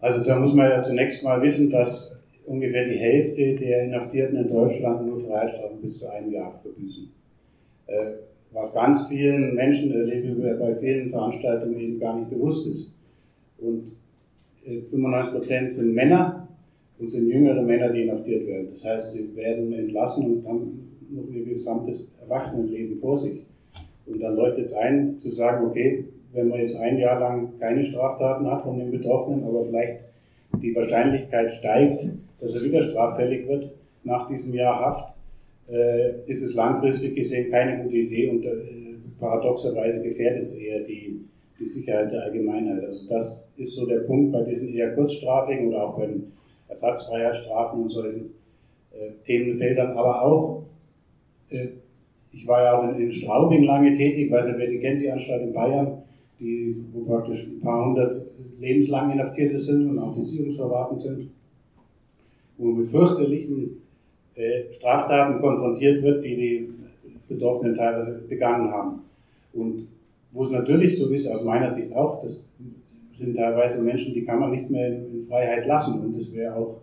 Also 0.00 0.24
da 0.24 0.38
muss 0.38 0.54
man 0.54 0.68
ja 0.68 0.82
zunächst 0.82 1.22
mal 1.22 1.40
wissen, 1.42 1.70
dass 1.70 2.20
ungefähr 2.46 2.88
die 2.88 2.98
Hälfte 2.98 3.54
der 3.54 3.84
Inhaftierten 3.84 4.36
in 4.36 4.48
Deutschland 4.48 5.06
nur 5.06 5.18
Freiheitsstrafen 5.18 5.80
bis 5.80 5.98
zu 5.98 6.10
einem 6.10 6.32
Jahr 6.32 6.58
verbüßen. 6.62 7.10
Äh, 7.86 8.06
was 8.52 8.74
ganz 8.74 9.06
vielen 9.08 9.54
Menschen 9.54 9.92
erlebe 9.92 10.54
bei 10.54 10.74
vielen 10.74 11.10
Veranstaltungen 11.10 11.78
eben 11.78 12.00
gar 12.00 12.18
nicht 12.18 12.30
bewusst 12.30 12.66
ist. 12.66 12.94
Und 13.58 13.92
95 14.64 15.34
äh, 15.34 15.38
Prozent 15.38 15.72
sind 15.72 15.94
Männer 15.94 16.37
und 16.98 17.10
sind 17.10 17.28
jüngere 17.28 17.62
Männer, 17.62 17.90
die 17.90 18.02
inhaftiert 18.02 18.46
werden. 18.46 18.68
Das 18.72 18.84
heißt, 18.84 19.12
sie 19.12 19.34
werden 19.36 19.72
entlassen 19.72 20.32
und 20.32 20.48
haben 20.48 20.88
noch 21.10 21.28
ihr 21.32 21.44
gesamtes 21.44 22.10
Erwachsenenleben 22.20 22.98
vor 22.98 23.16
sich. 23.16 23.44
Und 24.06 24.20
dann 24.20 24.36
leuchtet 24.36 24.66
es 24.66 24.72
ein, 24.72 25.18
zu 25.18 25.30
sagen, 25.30 25.66
okay, 25.66 26.04
wenn 26.32 26.48
man 26.48 26.60
jetzt 26.60 26.76
ein 26.76 26.98
Jahr 26.98 27.20
lang 27.20 27.58
keine 27.58 27.84
Straftaten 27.84 28.46
hat 28.50 28.62
von 28.62 28.78
den 28.78 28.90
Betroffenen, 28.90 29.44
aber 29.44 29.64
vielleicht 29.64 30.00
die 30.62 30.74
Wahrscheinlichkeit 30.74 31.54
steigt, 31.54 32.08
dass 32.40 32.54
er 32.54 32.62
wieder 32.62 32.82
straffällig 32.82 33.48
wird 33.48 33.70
nach 34.04 34.28
diesem 34.28 34.54
Jahr 34.54 34.78
Haft, 34.80 35.14
äh, 35.70 36.20
ist 36.26 36.42
es 36.42 36.54
langfristig 36.54 37.14
gesehen 37.14 37.50
keine 37.50 37.82
gute 37.82 37.96
Idee 37.96 38.30
und 38.30 38.44
äh, 38.44 38.50
paradoxerweise 39.18 40.02
gefährdet 40.02 40.42
es 40.42 40.56
eher 40.56 40.80
die, 40.80 41.20
die 41.58 41.66
Sicherheit 41.66 42.12
der 42.12 42.22
Allgemeinheit. 42.22 42.84
Also 42.84 43.08
das 43.08 43.48
ist 43.56 43.74
so 43.74 43.86
der 43.86 44.00
Punkt 44.00 44.32
bei 44.32 44.42
diesen 44.42 44.72
eher 44.72 44.94
kurzstrafigen 44.94 45.68
oder 45.68 45.84
auch 45.84 45.98
bei 45.98 46.06
den 46.06 46.32
Ersatzfreiheitsstrafen 46.68 47.82
und 47.82 47.90
solchen 47.90 48.30
äh, 48.92 49.10
Themenfeldern, 49.24 49.96
aber 49.96 50.22
auch, 50.22 50.64
äh, 51.50 51.68
ich 52.32 52.46
war 52.46 52.62
ja 52.62 52.78
auch 52.78 52.88
in, 52.88 53.00
in 53.00 53.12
Straubing 53.12 53.64
lange 53.64 53.94
tätig, 53.94 54.30
weiß 54.30 54.46
nicht, 54.46 54.58
wer 54.58 54.70
die 54.70 54.78
kennt, 54.78 55.00
die 55.00 55.10
Anstalt 55.10 55.42
in 55.42 55.52
Bayern, 55.52 56.02
die, 56.38 56.76
wo 56.92 57.00
praktisch 57.04 57.48
ein 57.48 57.60
paar 57.60 57.86
hundert 57.86 58.14
lebenslang 58.60 59.12
Inhaftierte 59.12 59.58
sind 59.58 59.90
und 59.90 59.98
auch 59.98 60.14
die 60.14 60.22
Sicherungsverwarten 60.22 60.98
sind, 60.98 61.30
wo 62.58 62.66
mit 62.66 62.88
fürchterlichen 62.88 63.82
äh, 64.34 64.72
Straftaten 64.72 65.40
konfrontiert 65.40 66.02
wird, 66.02 66.24
die 66.24 66.36
die 66.36 66.68
Betroffenen 67.28 67.76
teilweise 67.76 68.22
begangen 68.28 68.70
haben. 68.70 69.00
Und 69.52 69.88
wo 70.32 70.42
es 70.42 70.50
natürlich 70.50 70.98
so 70.98 71.08
ist, 71.10 71.26
aus 71.28 71.42
meiner 71.44 71.70
Sicht 71.70 71.92
auch, 71.94 72.22
das 72.22 72.46
sind 73.18 73.36
teilweise 73.36 73.82
Menschen, 73.82 74.14
die 74.14 74.24
kann 74.24 74.38
man 74.38 74.50
nicht 74.52 74.70
mehr 74.70 74.88
in 74.88 75.24
Freiheit 75.28 75.66
lassen. 75.66 76.00
Und 76.00 76.16
es 76.16 76.34
wäre 76.34 76.54
auch 76.54 76.80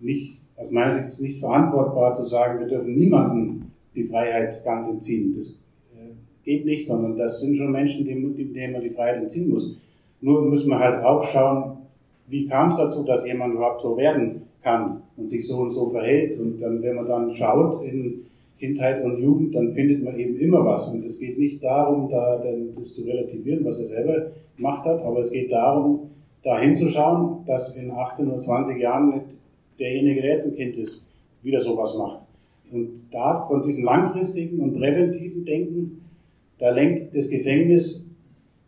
nicht, 0.00 0.40
aus 0.56 0.70
meiner 0.70 1.02
Sicht 1.02 1.20
nicht 1.20 1.40
verantwortbar 1.40 2.14
zu 2.14 2.24
sagen, 2.24 2.60
wir 2.60 2.66
dürfen 2.66 2.96
niemanden 2.96 3.72
die 3.94 4.04
Freiheit 4.04 4.62
ganz 4.64 4.88
entziehen. 4.88 5.34
Das 5.36 5.60
äh, 5.94 6.10
geht 6.44 6.64
nicht, 6.64 6.86
sondern 6.86 7.16
das 7.16 7.40
sind 7.40 7.56
schon 7.56 7.72
Menschen, 7.72 8.04
denen, 8.04 8.72
man 8.72 8.82
die 8.82 8.90
Freiheit 8.90 9.22
entziehen 9.22 9.50
muss. 9.50 9.76
Nur 10.20 10.42
müssen 10.42 10.70
wir 10.70 10.78
halt 10.78 11.04
auch 11.04 11.22
schauen, 11.24 11.78
wie 12.26 12.46
kam 12.46 12.68
es 12.68 12.76
dazu, 12.76 13.04
dass 13.04 13.24
jemand 13.24 13.54
überhaupt 13.54 13.80
so 13.80 13.96
werden 13.96 14.42
kann 14.62 15.02
und 15.16 15.28
sich 15.28 15.46
so 15.46 15.58
und 15.58 15.70
so 15.70 15.88
verhält. 15.88 16.38
Und 16.38 16.60
dann, 16.60 16.82
wenn 16.82 16.96
man 16.96 17.06
dann 17.06 17.34
schaut 17.34 17.84
in 17.84 18.26
Kindheit 18.58 19.04
und 19.04 19.20
Jugend, 19.20 19.54
dann 19.54 19.72
findet 19.72 20.02
man 20.02 20.18
eben 20.18 20.38
immer 20.38 20.64
was. 20.64 20.92
Und 20.92 21.04
es 21.04 21.18
geht 21.18 21.38
nicht 21.38 21.62
darum, 21.62 22.10
da 22.10 22.42
das 22.76 22.94
zu 22.94 23.02
relativieren, 23.02 23.64
was 23.64 23.78
er 23.80 23.86
selber 23.86 24.32
gemacht 24.56 24.84
hat, 24.84 25.02
aber 25.02 25.20
es 25.20 25.30
geht 25.30 25.52
darum, 25.52 26.10
da 26.42 26.58
hinzuschauen, 26.60 27.44
dass 27.46 27.76
in 27.76 27.90
18 27.90 28.28
oder 28.28 28.40
20 28.40 28.80
Jahren 28.80 29.22
derjenige, 29.78 30.22
der 30.22 30.32
jetzt 30.32 30.46
ein 30.46 30.56
Kind 30.56 30.76
ist, 30.76 31.04
wieder 31.42 31.60
sowas 31.60 31.96
macht. 31.96 32.20
Und 32.70 33.04
da 33.10 33.46
von 33.46 33.62
diesem 33.62 33.84
langfristigen 33.84 34.60
und 34.60 34.76
präventiven 34.76 35.44
Denken, 35.44 36.02
da 36.58 36.70
lenkt 36.70 37.14
das 37.16 37.30
Gefängnis 37.30 38.06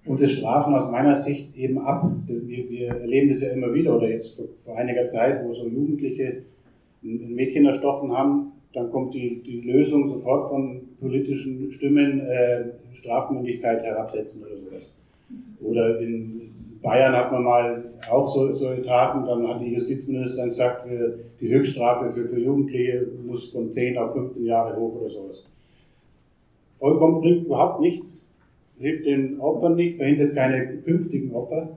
und 0.06 0.20
das 0.20 0.32
Strafen 0.32 0.74
aus 0.74 0.90
meiner 0.90 1.14
Sicht 1.14 1.56
eben 1.56 1.78
ab. 1.78 2.10
Wir, 2.26 2.70
wir 2.70 2.88
erleben 2.88 3.28
das 3.28 3.42
ja 3.42 3.50
immer 3.50 3.74
wieder, 3.74 3.96
oder 3.96 4.08
jetzt 4.08 4.36
vor, 4.36 4.46
vor, 4.56 4.76
einiger 4.76 5.04
Zeit, 5.04 5.44
wo 5.44 5.52
so 5.52 5.68
Jugendliche 5.68 6.42
ein 7.02 7.34
Mädchen 7.34 7.66
erstochen 7.66 8.12
haben, 8.12 8.52
dann 8.72 8.90
kommt 8.90 9.14
die, 9.14 9.42
die 9.42 9.60
Lösung 9.62 10.08
sofort 10.08 10.48
von 10.48 10.80
politischen 11.00 11.72
Stimmen, 11.72 12.20
äh, 12.20 12.64
Strafmündigkeit 12.94 13.82
herabsetzen 13.82 14.42
oder 14.42 14.56
sowas. 14.56 14.90
Oder 15.60 16.00
in 16.00 16.50
Bayern 16.82 17.14
hat 17.14 17.30
man 17.32 17.44
mal 17.44 17.84
auch 18.10 18.26
so, 18.26 18.50
so 18.52 18.74
Taten, 18.76 19.26
dann 19.26 19.46
hat 19.46 19.60
die 19.60 19.74
Justizministerin 19.74 20.48
gesagt, 20.48 20.86
die 21.40 21.48
Höchststrafe 21.48 22.10
für, 22.10 22.26
für 22.26 22.40
Jugendliche 22.40 23.06
muss 23.26 23.50
von 23.50 23.72
10 23.72 23.98
auf 23.98 24.12
15 24.12 24.46
Jahre 24.46 24.78
hoch 24.78 25.00
oder 25.00 25.10
sowas. 25.10 25.44
Vollkommen 26.72 27.20
bringt 27.20 27.44
überhaupt 27.44 27.80
nichts, 27.80 28.26
hilft 28.78 29.04
den 29.04 29.38
Opfern 29.40 29.76
nicht, 29.76 29.98
verhindert 29.98 30.34
keine 30.34 30.78
künftigen 30.78 31.34
Opfer. 31.34 31.76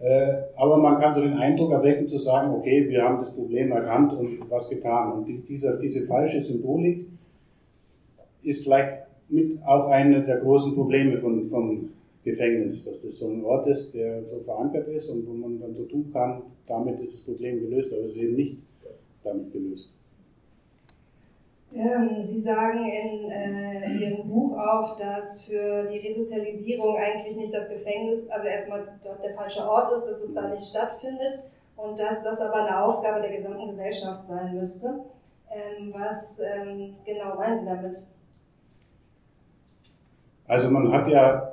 Äh, 0.00 0.44
aber 0.56 0.78
man 0.78 0.98
kann 0.98 1.14
so 1.14 1.20
den 1.20 1.34
Eindruck 1.34 1.72
erwecken 1.72 2.08
zu 2.08 2.18
sagen, 2.18 2.54
okay, 2.54 2.88
wir 2.88 3.02
haben 3.02 3.18
das 3.22 3.34
Problem 3.34 3.70
erkannt 3.70 4.14
und 4.14 4.50
was 4.50 4.70
getan. 4.70 5.12
Und 5.12 5.48
diese, 5.48 5.78
diese 5.80 6.06
falsche 6.06 6.42
Symbolik 6.42 7.06
ist 8.42 8.64
vielleicht 8.64 9.06
mit 9.28 9.62
auch 9.64 9.88
eine 9.88 10.22
der 10.22 10.38
großen 10.38 10.74
Probleme 10.74 11.18
von, 11.18 11.46
von 11.46 11.90
Gefängnis, 12.24 12.84
dass 12.84 13.00
das 13.00 13.18
so 13.18 13.28
ein 13.28 13.44
Ort 13.44 13.68
ist, 13.68 13.94
der 13.94 14.24
so 14.24 14.40
verankert 14.40 14.88
ist 14.88 15.08
und 15.10 15.26
wo 15.26 15.32
man 15.32 15.60
dann 15.60 15.74
so 15.74 15.84
tun 15.84 16.10
kann, 16.12 16.42
damit 16.66 16.98
ist 17.00 17.18
das 17.18 17.24
Problem 17.24 17.60
gelöst, 17.60 17.92
aber 17.92 18.02
es 18.02 18.12
ist 18.12 18.16
eben 18.16 18.36
nicht 18.36 18.56
damit 19.22 19.52
gelöst. 19.52 19.90
Ähm, 21.72 22.22
Sie 22.22 22.38
sagen 22.38 22.84
in 22.84 23.30
äh, 23.30 23.92
Ihrem 23.94 24.28
Buch 24.28 24.58
auch, 24.58 24.96
dass 24.96 25.44
für 25.44 25.84
die 25.84 25.98
Resozialisierung 25.98 26.96
eigentlich 26.96 27.36
nicht 27.36 27.54
das 27.54 27.68
Gefängnis, 27.68 28.28
also 28.28 28.48
erstmal 28.48 28.88
dort 29.04 29.22
der 29.22 29.34
falsche 29.34 29.68
Ort 29.68 29.92
ist, 29.92 30.06
dass 30.06 30.22
es 30.22 30.34
da 30.34 30.48
nicht 30.48 30.64
stattfindet 30.64 31.44
und 31.76 31.98
dass 31.98 32.22
das 32.24 32.40
aber 32.40 32.64
eine 32.66 32.84
Aufgabe 32.84 33.20
der 33.20 33.36
gesamten 33.36 33.68
Gesellschaft 33.68 34.26
sein 34.26 34.54
müsste. 34.54 35.04
Ähm, 35.50 35.92
was 35.92 36.40
ähm, 36.40 36.96
genau 37.04 37.36
meinen 37.36 37.58
Sie 37.60 37.66
damit? 37.66 38.06
Also 40.46 40.70
man 40.70 40.92
hat 40.92 41.08
ja 41.08 41.50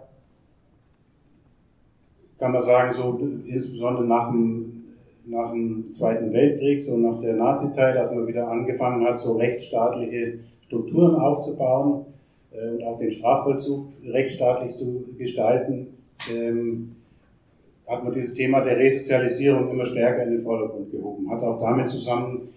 kann 2.37 2.51
man 2.51 2.61
sagen, 2.61 2.91
so 2.91 3.19
insbesondere 3.45 4.05
nach 4.05 4.29
dem, 4.29 4.86
nach 5.29 5.51
dem 5.51 5.91
Zweiten 5.91 6.31
Weltkrieg, 6.31 6.83
so 6.83 6.97
nach 6.97 7.19
der 7.21 7.35
Nazizeit, 7.35 7.97
als 7.97 8.11
man 8.11 8.27
wieder 8.27 8.47
angefangen 8.47 9.05
hat, 9.05 9.19
so 9.19 9.37
rechtsstaatliche 9.37 10.39
Strukturen 10.65 11.15
aufzubauen 11.15 12.05
äh, 12.51 12.69
und 12.69 12.83
auch 12.83 12.97
den 12.97 13.11
Strafvollzug 13.11 13.87
rechtsstaatlich 14.05 14.75
zu 14.77 15.05
gestalten, 15.17 15.87
ähm, 16.31 16.95
hat 17.85 18.03
man 18.03 18.13
dieses 18.13 18.33
Thema 18.33 18.61
der 18.61 18.77
Resozialisierung 18.77 19.69
immer 19.69 19.85
stärker 19.85 20.23
in 20.23 20.31
den 20.31 20.39
Vordergrund 20.39 20.91
gehoben. 20.91 21.29
Hat 21.29 21.41
auch 21.41 21.59
damit 21.59 21.89
zusammen 21.89 22.49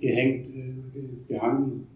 gehängt, 0.00 0.46
äh, 0.48 1.32
gehangen, 1.32 1.86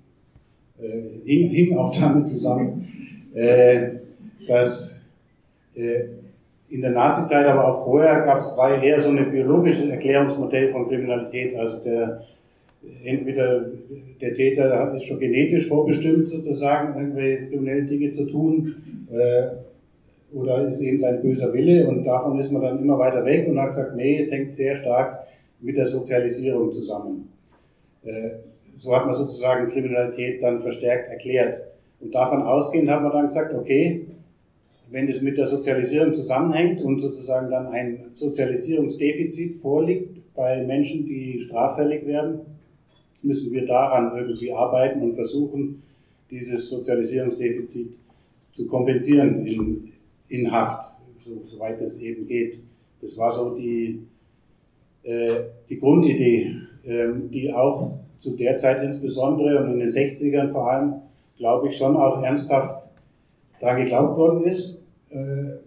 äh, 0.79 1.25
hing, 1.25 1.51
hing 1.51 1.77
auch 1.77 1.95
damit 1.99 2.29
zusammen, 2.29 2.87
äh, 3.35 3.91
dass 4.47 5.09
äh, 5.75 6.05
in 6.71 6.83
der 6.83 6.93
Nazizeit, 6.93 7.47
aber 7.47 7.69
auch 7.69 7.85
vorher 7.85 8.23
gab 8.23 8.39
es, 8.39 8.57
war 8.57 8.83
eher 8.83 8.99
so 9.01 9.11
ein 9.11 9.31
biologisches 9.31 9.89
Erklärungsmodell 9.89 10.71
von 10.71 10.89
Kriminalität. 10.89 11.57
Also 11.57 11.83
der, 11.83 12.23
entweder 13.05 13.67
der 14.21 14.35
Täter 14.35 14.95
ist 14.95 15.05
schon 15.05 15.19
genetisch 15.19 15.69
vorbestimmt, 15.69 16.29
sozusagen, 16.29 16.99
irgendwelche 16.99 17.49
kriminellen 17.49 17.89
Dinge 17.89 18.13
zu 18.13 18.27
tun, 18.27 18.77
äh, 19.13 19.49
oder 20.33 20.67
ist 20.67 20.81
eben 20.81 20.99
sein 20.99 21.21
böser 21.21 21.53
Wille 21.53 21.89
und 21.89 22.05
davon 22.05 22.39
ist 22.39 22.53
man 22.53 22.63
dann 22.63 22.79
immer 22.81 22.99
weiter 22.99 23.25
weg 23.25 23.49
und 23.49 23.59
hat 23.59 23.71
gesagt, 23.71 23.97
nee, 23.97 24.19
es 24.19 24.31
hängt 24.31 24.55
sehr 24.55 24.77
stark 24.77 25.27
mit 25.61 25.77
der 25.77 25.87
Sozialisierung 25.87 26.71
zusammen. 26.71 27.33
Äh, 28.05 28.31
so 28.79 28.95
hat 28.95 29.07
man 29.07 29.15
sozusagen 29.15 29.71
Kriminalität 29.71 30.41
dann 30.41 30.61
verstärkt 30.61 31.11
erklärt. 31.11 31.61
Und 32.01 32.15
davon 32.15 32.43
ausgehend 32.43 32.89
hat 32.89 33.03
man 33.03 33.13
dann 33.13 33.27
gesagt, 33.27 33.53
okay, 33.55 34.07
wenn 34.91 35.09
es 35.09 35.23
mit 35.23 35.39
der 35.39 35.47
Sozialisierung 35.47 36.13
zusammenhängt 36.13 36.83
und 36.83 36.99
sozusagen 36.99 37.51
dann 37.51 37.69
ein 37.69 38.07
Sozialisierungsdefizit 38.13 39.57
vorliegt 39.57 40.35
bei 40.35 40.65
Menschen, 40.65 41.07
die 41.07 41.43
straffällig 41.47 42.07
werden, 42.07 42.41
müssen 43.23 43.53
wir 43.53 43.67
daran 43.67 44.17
irgendwie 44.17 44.53
arbeiten 44.53 45.03
und 45.03 45.15
versuchen, 45.15 45.83
dieses 46.31 46.69
Sozialisierungsdefizit 46.69 47.93
zu 48.53 48.67
kompensieren 48.67 49.47
in, 49.47 49.93
in 50.29 50.51
Haft, 50.51 50.97
so, 51.19 51.43
soweit 51.45 51.81
es 51.81 52.01
eben 52.01 52.27
geht. 52.27 52.59
Das 53.01 53.17
war 53.17 53.31
so 53.31 53.57
die, 53.57 54.01
äh, 55.05 55.35
die 55.69 55.79
Grundidee, 55.79 56.57
äh, 56.85 57.09
die 57.31 57.53
auch 57.53 58.01
zu 58.17 58.37
der 58.37 58.57
Zeit 58.57 58.83
insbesondere 58.83 59.63
und 59.63 59.75
in 59.75 59.81
den 59.81 59.89
60ern 59.89 60.49
vor 60.49 60.71
allem, 60.71 60.95
glaube 61.37 61.69
ich, 61.69 61.77
schon 61.77 61.97
auch 61.97 62.23
ernsthaft 62.23 62.91
daran 63.61 63.83
geglaubt 63.83 64.17
worden 64.17 64.45
ist 64.45 64.80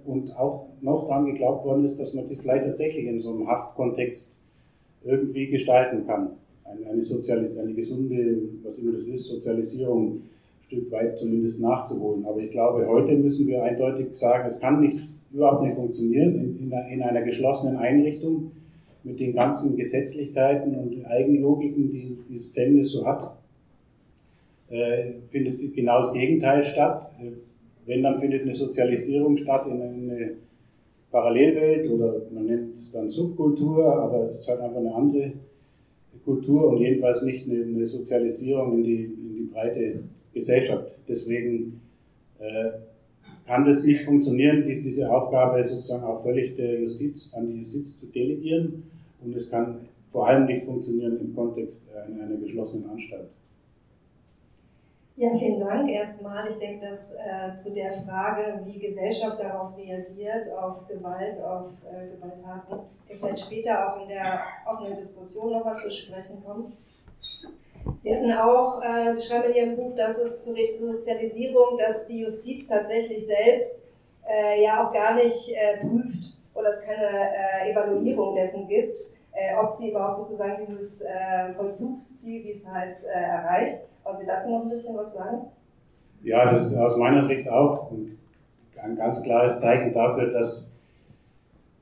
und 0.06 0.38
auch 0.38 0.70
noch 0.82 1.08
daran 1.08 1.26
geglaubt 1.26 1.66
worden 1.66 1.84
ist, 1.84 2.00
dass 2.00 2.14
man 2.14 2.28
das 2.28 2.38
vielleicht 2.38 2.66
tatsächlich 2.66 3.06
in 3.06 3.20
so 3.20 3.34
einem 3.34 3.48
Haftkontext 3.48 4.38
irgendwie 5.04 5.48
gestalten 5.48 6.06
kann. 6.08 6.30
Eine, 6.64 6.86
eine, 6.90 7.62
eine 7.62 7.74
gesunde, 7.74 8.38
was 8.64 8.78
immer 8.78 8.94
das 8.94 9.04
ist, 9.04 9.28
Sozialisierung 9.28 10.14
ein 10.14 10.22
Stück 10.68 10.92
weit 10.92 11.18
zumindest 11.20 11.62
nachzuholen. 11.62 12.26
Aber 12.26 12.40
ich 12.40 12.52
glaube, 12.52 12.88
heute 12.88 13.14
müssen 13.18 13.48
wir 13.48 13.64
eindeutig 13.64 14.16
sagen, 14.16 14.48
es 14.48 14.60
kann 14.60 14.80
nicht, 14.80 15.00
überhaupt 15.34 15.64
nicht 15.64 15.76
funktionieren 15.76 16.36
in, 16.36 16.60
in, 16.60 16.72
in 16.72 17.02
einer 17.02 17.22
geschlossenen 17.24 17.78
Einrichtung 17.78 18.52
mit 19.04 19.20
den 19.20 19.34
ganzen 19.34 19.76
Gesetzlichkeiten 19.76 20.76
und 20.76 21.06
Eigenlogiken, 21.06 21.92
die 21.92 22.18
dieses 22.30 22.54
Gefängnis 22.54 22.92
so 22.92 23.06
hat, 23.06 23.38
äh, 24.70 25.14
findet 25.30 25.74
genau 25.76 26.00
das 26.00 26.14
Gegenteil 26.14 26.64
statt. 26.64 27.12
Wenn, 27.86 28.04
dann 28.04 28.20
findet 28.20 28.44
eine 28.44 28.54
Sozialisierung 28.54 29.38
statt 29.38 29.66
in 29.68 29.82
eine 29.82 30.32
Parallelwelt 31.12 31.90
oder 31.92 32.22
man 32.34 32.46
nennt 32.46 32.74
es 32.74 32.92
dann 32.92 33.10
Subkultur, 33.10 33.86
aber 33.86 34.24
es 34.24 34.40
ist 34.40 34.48
halt 34.48 34.62
einfach 34.62 34.80
eine 34.80 34.96
andere 34.96 35.34
Kultur 36.26 36.70
und 36.70 36.78
jedenfalls 36.78 37.22
nicht 37.22 37.48
eine, 37.48 37.64
eine 37.64 37.88
Sozialisierung 37.88 38.78
in 38.78 38.84
die, 38.84 39.04
in 39.04 39.36
die 39.38 39.50
breite 39.54 40.00
Gesellschaft. 40.34 40.92
Deswegen 41.08 41.82
äh, 42.40 42.72
kann 43.46 43.66
das 43.66 43.84
nicht 43.84 44.04
funktionieren, 44.04 44.64
dies, 44.68 44.82
diese 44.84 45.12
Aufgabe 45.12 45.64
sozusagen 45.64 46.04
auch 46.04 46.24
völlig 46.24 46.56
der 46.56 46.82
Justiz, 46.82 47.34
an 47.36 47.48
die 47.48 47.60
Justiz 47.60 48.00
zu 48.00 48.08
delegieren 48.08 48.84
und 49.24 49.36
es 49.36 49.50
kann 49.50 49.82
vor 50.12 50.28
allem 50.28 50.46
nicht 50.46 50.66
funktionieren 50.66 51.20
im 51.20 51.36
Kontext 51.36 51.90
einer, 51.94 52.24
einer 52.24 52.38
geschlossenen 52.38 52.90
Anstalt. 52.90 53.28
Ja, 55.16 55.30
vielen 55.38 55.60
Dank 55.60 55.90
erstmal. 55.90 56.50
Ich 56.50 56.58
denke, 56.58 56.88
dass 56.88 57.14
äh, 57.14 57.56
zu 57.56 57.72
der 57.72 57.94
Frage, 57.94 58.62
wie 58.66 58.80
Gesellschaft 58.80 59.40
darauf 59.40 59.78
reagiert, 59.78 60.48
auf 60.58 60.88
Gewalt, 60.88 61.40
auf 61.40 61.68
äh, 61.86 62.16
Gewalttaten, 62.16 62.80
vielleicht 63.08 63.40
später 63.42 63.94
auch 63.94 64.02
in 64.02 64.08
der 64.08 64.40
offenen 64.66 64.96
Diskussion 64.96 65.52
nochmal 65.52 65.76
zu 65.76 65.92
sprechen 65.92 66.44
kommen. 66.44 66.74
Sie 67.98 68.16
hatten 68.16 68.34
auch, 68.34 68.82
äh, 68.82 69.14
Sie 69.14 69.22
schreiben 69.22 69.52
in 69.52 69.56
Ihrem 69.56 69.76
Buch, 69.76 69.94
dass 69.96 70.18
es 70.18 70.46
zur 70.46 70.56
Resozialisierung, 70.56 71.78
dass 71.78 72.08
die 72.08 72.22
Justiz 72.22 72.68
tatsächlich 72.68 73.24
selbst 73.24 73.88
äh, 74.28 74.64
ja 74.64 74.84
auch 74.84 74.92
gar 74.94 75.16
nicht 75.16 75.50
äh, 75.50 75.78
prüft 75.78 76.38
oder 76.56 76.70
es 76.70 76.82
keine 76.82 77.06
äh, 77.06 77.72
Evaluierung 77.72 78.36
dessen 78.36 78.68
gibt, 78.68 78.98
ob 79.60 79.74
sie 79.74 79.90
überhaupt 79.90 80.18
sozusagen 80.18 80.58
dieses 80.60 81.04
Vollzugsziel, 81.56 82.44
wie 82.44 82.52
es 82.52 82.68
heißt, 82.68 83.08
erreicht. 83.08 83.80
Wollen 84.04 84.18
Sie 84.18 84.26
dazu 84.26 84.50
noch 84.50 84.64
ein 84.64 84.70
bisschen 84.70 84.96
was 84.96 85.14
sagen? 85.14 85.48
Ja, 86.24 86.52
das 86.52 86.68
ist 86.68 86.76
aus 86.76 86.98
meiner 86.98 87.24
Sicht 87.24 87.48
auch 87.50 87.92
ein 87.92 88.96
ganz 88.96 89.24
klares 89.24 89.62
Zeichen 89.62 89.94
dafür, 89.94 90.32
dass 90.32 90.74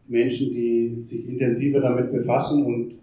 Menschen, 0.08 0.52
die 0.52 1.04
sich 1.06 1.28
intensiver 1.28 1.80
damit 1.80 2.12
befassen 2.12 2.66
und 2.66 2.94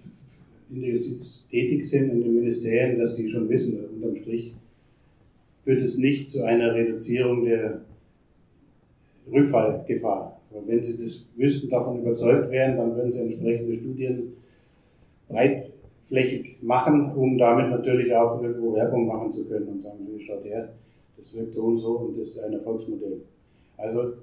in 0.71 0.81
der 0.81 0.91
Justiz 0.91 1.45
tätig 1.51 1.89
sind, 1.89 2.11
in 2.11 2.23
den 2.23 2.35
Ministerien, 2.35 2.99
dass 2.99 3.17
die 3.17 3.29
schon 3.29 3.49
wissen 3.49 3.85
unterm 3.95 4.17
Strich 4.17 4.59
führt 5.69 5.83
es 5.83 5.99
nicht 5.99 6.31
zu 6.31 6.45
einer 6.45 6.75
Reduzierung 6.75 7.45
der 7.45 7.83
Rückfallgefahr. 9.31 10.41
Aber 10.51 10.67
wenn 10.67 10.83
Sie 10.83 10.97
das 11.03 11.29
wüssten, 11.37 11.69
davon 11.69 12.01
überzeugt 12.01 12.51
wären, 12.51 12.79
dann 12.79 12.97
würden 12.97 13.13
Sie 13.13 13.21
entsprechende 13.21 13.77
Studien 13.77 14.33
breitflächig 16.09 16.63
machen, 16.63 17.13
um 17.15 17.39
damit 17.39 17.71
natürlich 17.71 18.15
auch 18.15 18.43
irgendwo 18.43 18.75
Werbung 18.75 19.07
machen 19.07 19.33
zu 19.33 19.47
können 19.49 19.69
und 19.69 19.83
sagen, 19.83 19.99
schaut 20.27 20.45
her, 20.45 20.69
das 21.17 21.35
wirkt 21.35 21.55
so 21.55 21.63
und 21.63 21.79
so 21.79 21.91
und 21.99 22.19
das 22.19 22.29
ist 22.29 22.39
ein 22.41 22.53
Erfolgsmodell. 22.53 23.21
Also 23.77 24.15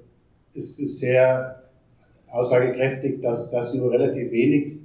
es 0.54 0.80
ist 0.80 1.00
sehr 1.00 1.64
aussagekräftig, 2.32 3.22
dass 3.22 3.52
das 3.52 3.74
nur 3.76 3.92
relativ 3.92 4.32
wenig 4.32 4.78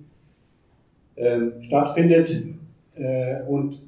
ähm, 1.16 1.52
stattfindet 1.60 2.44
äh, 2.94 3.42
und 3.48 3.82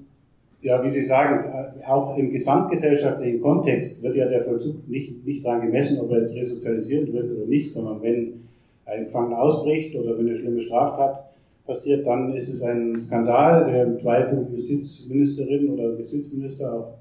ja, 0.61 0.83
wie 0.85 0.91
Sie 0.91 1.03
sagen, 1.03 1.75
auch 1.85 2.17
im 2.17 2.31
gesamtgesellschaftlichen 2.31 3.41
Kontext 3.41 4.01
wird 4.01 4.15
ja 4.15 4.29
der 4.29 4.45
Vollzug 4.45 4.89
nicht, 4.89 5.27
nicht 5.27 5.45
daran 5.45 5.63
gemessen, 5.63 6.01
ob 6.01 6.13
er 6.13 6.19
jetzt 6.19 6.37
resozialisiert 6.37 7.13
wird 7.13 7.33
oder 7.33 7.47
nicht, 7.47 7.73
sondern 7.73 8.01
wenn 8.01 8.45
ein 8.85 9.07
Gefangener 9.07 9.41
ausbricht 9.41 9.97
oder 9.97 10.17
wenn 10.17 10.29
eine 10.29 10.39
schlimme 10.39 10.63
Straftat 10.63 11.32
passiert, 11.67 12.07
dann 12.07 12.35
ist 12.35 12.49
es 12.49 12.63
ein 12.63 12.99
Skandal, 12.99 13.71
der 13.71 13.85
im 13.85 13.99
Zweifel 13.99 14.47
Justizministerin 14.53 15.71
oder 15.71 15.99
Justizminister 15.99 16.73
auch 16.73 16.95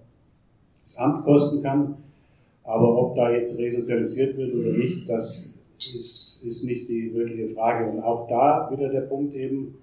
das 0.84 0.98
Amt 0.98 1.24
kosten 1.24 1.62
kann. 1.64 1.96
Aber 2.64 3.02
ob 3.02 3.16
da 3.16 3.32
jetzt 3.32 3.60
resozialisiert 3.60 4.38
wird 4.38 4.54
oder 4.54 4.72
nicht, 4.72 5.10
das 5.10 5.50
ist, 5.78 6.42
ist 6.44 6.64
nicht 6.64 6.88
die 6.88 7.14
wirkliche 7.14 7.50
Frage. 7.50 7.90
Und 7.90 8.04
auch 8.04 8.28
da 8.28 8.70
wieder 8.72 8.90
der 8.90 9.02
Punkt 9.02 9.36
eben, 9.36 9.76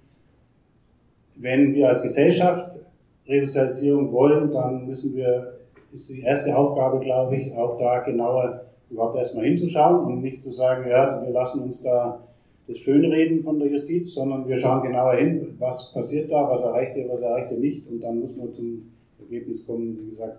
wenn 1.37 1.75
wir 1.75 1.89
als 1.89 2.03
Gesellschaft 2.03 2.81
Resozialisierung 3.27 4.13
wollen, 4.13 4.51
dann 4.51 4.87
müssen 4.87 5.15
wir, 5.15 5.59
ist 5.93 6.09
die 6.09 6.23
erste 6.23 6.57
Aufgabe, 6.57 6.99
glaube 7.01 7.37
ich, 7.37 7.53
auch 7.55 7.79
da 7.79 8.01
genauer 8.01 8.65
überhaupt 8.91 9.19
erstmal 9.19 9.45
hinzuschauen 9.45 10.07
und 10.07 10.23
nicht 10.23 10.43
zu 10.43 10.51
sagen, 10.51 10.89
ja, 10.89 11.23
wir 11.23 11.33
lassen 11.33 11.63
uns 11.63 11.83
da 11.83 12.21
das 12.69 12.79
Schönreden 12.79 13.43
von 13.43 13.59
der 13.59 13.69
Justiz, 13.69 14.15
sondern 14.15 14.47
wir 14.47 14.59
schauen 14.59 14.83
genauer 14.83 15.15
hin, 15.15 15.57
was 15.59 15.93
passiert 15.93 16.31
da, 16.31 16.49
was 16.51 16.61
erreicht 16.61 16.97
er, 16.97 17.09
was 17.09 17.23
erreicht 17.23 17.51
er 17.51 17.59
nicht 17.59 17.89
und 17.89 18.01
dann 18.01 18.21
muss 18.21 18.37
man 18.37 18.53
zum 18.53 18.93
Ergebnis 19.19 19.67
kommen, 19.67 19.99
wie 20.03 20.11
gesagt, 20.11 20.39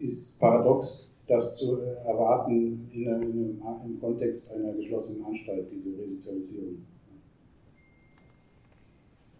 ist 0.00 0.40
paradox, 0.40 1.10
das 1.26 1.56
zu 1.56 1.78
erwarten 2.06 2.90
in 2.94 3.08
einem, 3.08 3.60
im 3.84 4.00
Kontext 4.00 4.50
einer 4.50 4.72
geschlossenen 4.72 5.24
Anstalt, 5.24 5.66
diese 5.70 6.02
Resozialisierung. 6.02 6.78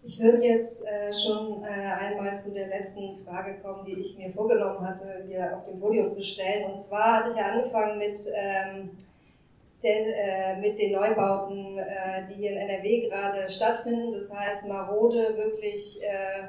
Ich 0.05 0.21
würde 0.21 0.44
jetzt 0.44 0.87
äh, 0.87 1.12
schon 1.12 1.62
äh, 1.62 1.66
einmal 1.66 2.35
zu 2.37 2.53
der 2.53 2.68
letzten 2.68 3.16
Frage 3.25 3.57
kommen, 3.62 3.85
die 3.87 4.01
ich 4.01 4.16
mir 4.16 4.31
vorgenommen 4.31 4.81
hatte, 4.81 5.25
hier 5.27 5.57
auf 5.57 5.64
dem 5.64 5.81
Podium 5.81 6.09
zu 6.09 6.23
stellen. 6.23 6.71
Und 6.71 6.79
zwar 6.79 7.18
hatte 7.18 7.31
ich 7.31 7.37
ja 7.37 7.53
angefangen 7.53 7.99
mit, 7.99 8.18
ähm, 8.35 8.90
den, 9.82 10.12
äh, 10.12 10.56
mit 10.56 10.78
den 10.78 10.92
Neubauten, 10.92 11.78
äh, 11.78 12.24
die 12.28 12.34
hier 12.34 12.52
in 12.52 12.58
NRW 12.58 13.08
gerade 13.08 13.48
stattfinden. 13.48 14.12
Das 14.12 14.34
heißt, 14.34 14.68
marode, 14.68 15.36
wirklich 15.36 16.00
äh, 16.02 16.48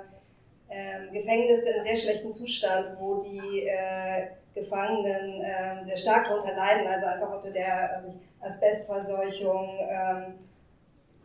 ähm, 0.70 1.12
Gefängnisse 1.12 1.72
in 1.72 1.84
sehr 1.84 1.96
schlechtem 1.96 2.32
Zustand, 2.32 2.98
wo 3.00 3.20
die 3.20 3.68
äh, 3.68 4.28
Gefangenen 4.54 5.44
ähm, 5.44 5.84
sehr 5.84 5.98
stark 5.98 6.26
darunter 6.28 6.56
leiden, 6.56 6.88
also 6.88 7.06
einfach 7.06 7.36
unter 7.36 7.52
der 7.52 7.96
also 7.96 8.14
Asbestverseuchung 8.42 9.78
ähm, 9.80 10.34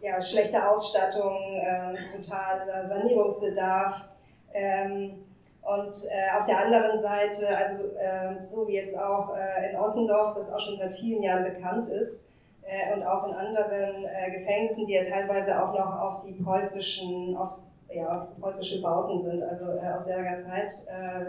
ja, 0.02 0.20
schlechte 0.20 0.68
Ausstattung, 0.68 1.38
äh, 1.56 1.94
totaler 2.14 2.84
Sanierungsbedarf. 2.84 4.04
Ähm, 4.52 5.23
und 5.64 5.94
äh, 6.11 6.38
auf 6.38 6.46
der 6.46 6.59
anderen 6.59 6.98
Seite, 6.98 7.57
also 7.57 7.85
äh, 7.96 8.46
so 8.46 8.68
wie 8.68 8.74
jetzt 8.74 8.98
auch 8.98 9.35
äh, 9.37 9.70
in 9.70 9.77
Ossendorf, 9.77 10.35
das 10.35 10.53
auch 10.53 10.61
schon 10.61 10.79
seit 10.79 10.94
vielen 10.94 11.22
Jahren 11.22 11.44
bekannt 11.44 11.88
ist, 11.88 12.29
äh, 12.62 12.94
und 12.94 13.03
auch 13.03 13.27
in 13.27 13.35
anderen 13.35 14.05
äh, 14.05 14.31
Gefängnissen, 14.31 14.87
die 14.87 14.94
ja 14.94 15.03
teilweise 15.03 15.62
auch 15.62 15.72
noch 15.72 16.00
auf 16.00 16.20
die 16.24 16.33
preußischen, 16.33 17.37
auf, 17.37 17.59
ja, 17.90 18.22
auf 18.22 18.40
preußische 18.40 18.83
Bauten 18.83 19.18
sind, 19.18 19.42
also 19.42 19.66
aus 19.66 20.05
sehr 20.05 20.16
langer 20.16 20.38
Zeit 20.38 20.72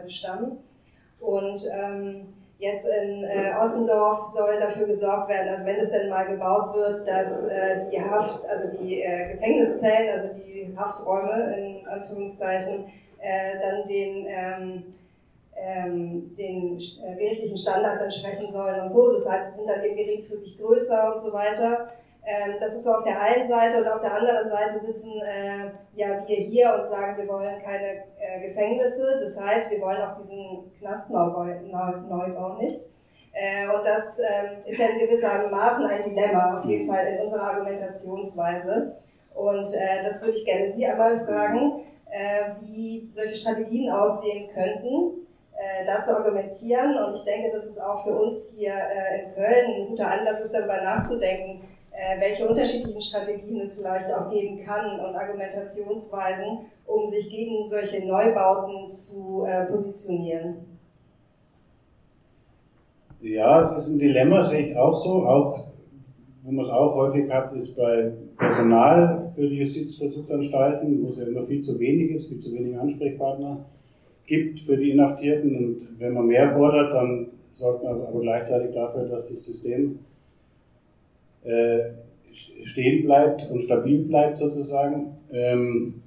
stammen. 0.07 0.57
Und 1.19 1.61
ähm, 1.73 2.33
Jetzt 2.57 2.87
in 2.87 3.23
äh, 3.25 3.53
Ossendorf 3.61 4.29
soll 4.29 4.57
dafür 4.57 4.87
gesorgt 4.87 5.27
werden, 5.27 5.49
also 5.49 5.65
wenn 5.65 5.75
es 5.75 5.91
denn 5.91 6.09
mal 6.09 6.25
gebaut 6.25 6.73
wird, 6.73 7.05
dass 7.05 7.47
äh, 7.47 7.81
die 7.91 8.01
Haft, 8.01 8.47
also 8.47 8.69
die 8.79 9.01
äh, 9.01 9.33
Gefängniszellen, 9.33 10.09
also 10.11 10.29
die 10.33 10.73
Hafträume 10.77 11.53
in 11.57 11.87
Anführungszeichen, 11.87 12.85
äh, 13.25 13.59
dann 13.59 13.83
den, 13.85 14.27
ähm, 14.27 14.83
ähm, 15.55 16.35
den 16.35 16.77
äh, 16.77 17.15
gerichtlichen 17.15 17.57
Standards 17.57 18.01
entsprechen 18.01 18.51
sollen 18.51 18.81
und 18.81 18.91
so. 18.91 19.11
Das 19.13 19.27
heißt, 19.27 19.51
sie 19.51 19.57
sind 19.59 19.69
dann 19.69 19.83
eben 19.83 19.95
geringfügig 19.95 20.59
größer 20.59 21.11
und 21.11 21.19
so 21.19 21.33
weiter. 21.33 21.89
Ähm, 22.23 22.55
das 22.59 22.75
ist 22.75 22.83
so 22.83 22.91
auf 22.91 23.03
der 23.03 23.19
einen 23.19 23.47
Seite 23.47 23.81
und 23.81 23.87
auf 23.87 24.01
der 24.01 24.13
anderen 24.13 24.47
Seite 24.47 24.79
sitzen 24.79 25.11
äh, 25.21 25.71
ja 25.95 26.27
wir 26.27 26.37
hier 26.37 26.75
und 26.77 26.85
sagen, 26.85 27.17
wir 27.17 27.27
wollen 27.27 27.61
keine 27.63 28.03
äh, 28.19 28.47
Gefängnisse. 28.47 29.17
Das 29.19 29.39
heißt, 29.39 29.71
wir 29.71 29.81
wollen 29.81 30.01
auch 30.01 30.17
diesen 30.17 30.71
Knastneubau 30.79 31.43
nicht. 32.59 32.89
Äh, 33.33 33.67
und 33.67 33.85
das 33.85 34.19
ähm, 34.19 34.63
ist 34.65 34.79
ja 34.79 34.87
in 34.87 34.99
gewisser 34.99 35.49
Maßen 35.49 35.85
ein 35.85 36.03
Dilemma, 36.03 36.59
auf 36.59 36.65
jeden 36.65 36.87
Fall 36.87 37.07
in 37.07 37.21
unserer 37.21 37.51
Argumentationsweise. 37.51 38.97
Und 39.33 39.73
äh, 39.73 40.03
das 40.03 40.21
würde 40.21 40.37
ich 40.37 40.45
gerne 40.45 40.71
Sie 40.71 40.85
einmal 40.85 41.25
fragen, 41.25 41.84
wie 42.61 43.07
solche 43.11 43.35
Strategien 43.35 43.91
aussehen 43.91 44.49
könnten, 44.53 45.25
äh, 45.57 45.85
dazu 45.85 46.11
argumentieren. 46.11 46.97
Und 46.97 47.15
ich 47.15 47.23
denke, 47.23 47.51
dass 47.51 47.65
es 47.65 47.79
auch 47.79 48.03
für 48.03 48.17
uns 48.17 48.55
hier 48.57 48.73
in 48.73 49.33
Köln 49.33 49.65
ein 49.73 49.87
guter 49.87 50.11
Anlass 50.11 50.41
ist, 50.41 50.53
darüber 50.53 50.81
nachzudenken, 50.81 51.61
äh, 51.91 52.19
welche 52.19 52.47
unterschiedlichen 52.47 53.01
Strategien 53.01 53.61
es 53.61 53.75
vielleicht 53.75 54.11
auch 54.13 54.29
geben 54.29 54.63
kann 54.65 54.99
und 54.99 55.15
Argumentationsweisen, 55.15 56.65
um 56.85 57.05
sich 57.05 57.29
gegen 57.29 57.61
solche 57.63 58.05
Neubauten 58.05 58.89
zu 58.89 59.45
äh, 59.47 59.65
positionieren. 59.65 60.77
Ja, 63.21 63.61
es 63.61 63.71
ist 63.71 63.87
ein 63.87 63.99
Dilemma, 63.99 64.43
sehe 64.43 64.67
ich 64.67 64.77
auch 64.77 64.93
so. 64.93 65.25
Auch, 65.25 65.67
wo 66.43 66.51
man 66.51 66.65
es 66.65 66.71
auch 66.71 66.95
häufig 66.95 67.31
hat, 67.31 67.53
ist 67.53 67.75
bei 67.75 68.11
Personal 68.37 69.24
für 69.35 69.47
die 69.47 69.57
Justizvollzugsanstalten, 69.57 71.03
wo 71.03 71.09
es 71.09 71.19
ja 71.19 71.25
immer 71.25 71.43
viel 71.43 71.61
zu 71.61 71.79
wenig 71.79 72.11
ist, 72.11 72.27
viel 72.27 72.39
zu 72.39 72.53
wenig 72.53 72.77
Ansprechpartner 72.77 73.65
gibt 74.25 74.59
für 74.59 74.77
die 74.77 74.91
Inhaftierten. 74.91 75.55
Und 75.55 75.99
wenn 75.99 76.13
man 76.13 76.27
mehr 76.27 76.47
fordert, 76.47 76.93
dann 76.93 77.27
sorgt 77.51 77.83
man 77.83 78.01
aber 78.01 78.21
gleichzeitig 78.21 78.73
dafür, 78.73 79.07
dass 79.07 79.27
das 79.27 79.45
System 79.45 79.99
äh, 81.43 81.79
stehen 82.31 83.05
bleibt 83.05 83.49
und 83.49 83.61
stabil 83.61 83.99
bleibt 84.03 84.37
sozusagen. 84.37 85.17
Ähm, 85.31 86.01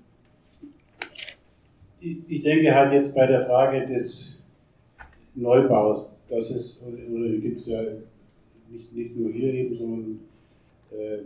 ich 2.00 2.42
denke 2.42 2.74
halt 2.74 2.92
jetzt 2.92 3.14
bei 3.14 3.26
der 3.26 3.40
Frage 3.40 3.86
des 3.86 4.40
Neubaus, 5.34 6.18
das 6.28 6.50
ist, 6.50 6.84
oder 6.84 7.28
gibt 7.38 7.58
es 7.58 7.66
ja 7.66 7.82
nicht, 8.70 8.92
nicht 8.94 9.16
nur 9.16 9.32
hier 9.32 9.54
eben, 9.54 9.76
sondern 9.76 10.20
äh, 10.92 11.18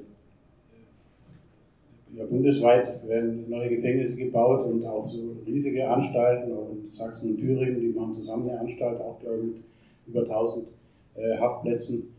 ja, 2.14 2.26
bundesweit 2.26 3.06
werden 3.08 3.48
neue 3.48 3.70
Gefängnisse 3.70 4.16
gebaut 4.16 4.66
und 4.66 4.84
auch 4.84 5.06
so 5.06 5.36
riesige 5.46 5.88
Anstalten, 5.88 6.50
in 6.50 6.92
Sachsen 6.92 7.30
und 7.30 7.38
Thüringen, 7.38 7.80
die 7.80 7.88
machen 7.88 8.12
zusammen 8.14 8.50
eine 8.50 8.60
Anstalt, 8.60 9.00
auch 9.00 9.18
glaube 9.20 9.38
ich 9.38 9.44
mit 9.44 9.62
über 10.08 10.20
1000 10.20 10.66
äh, 11.14 11.38
Haftplätzen. 11.38 12.14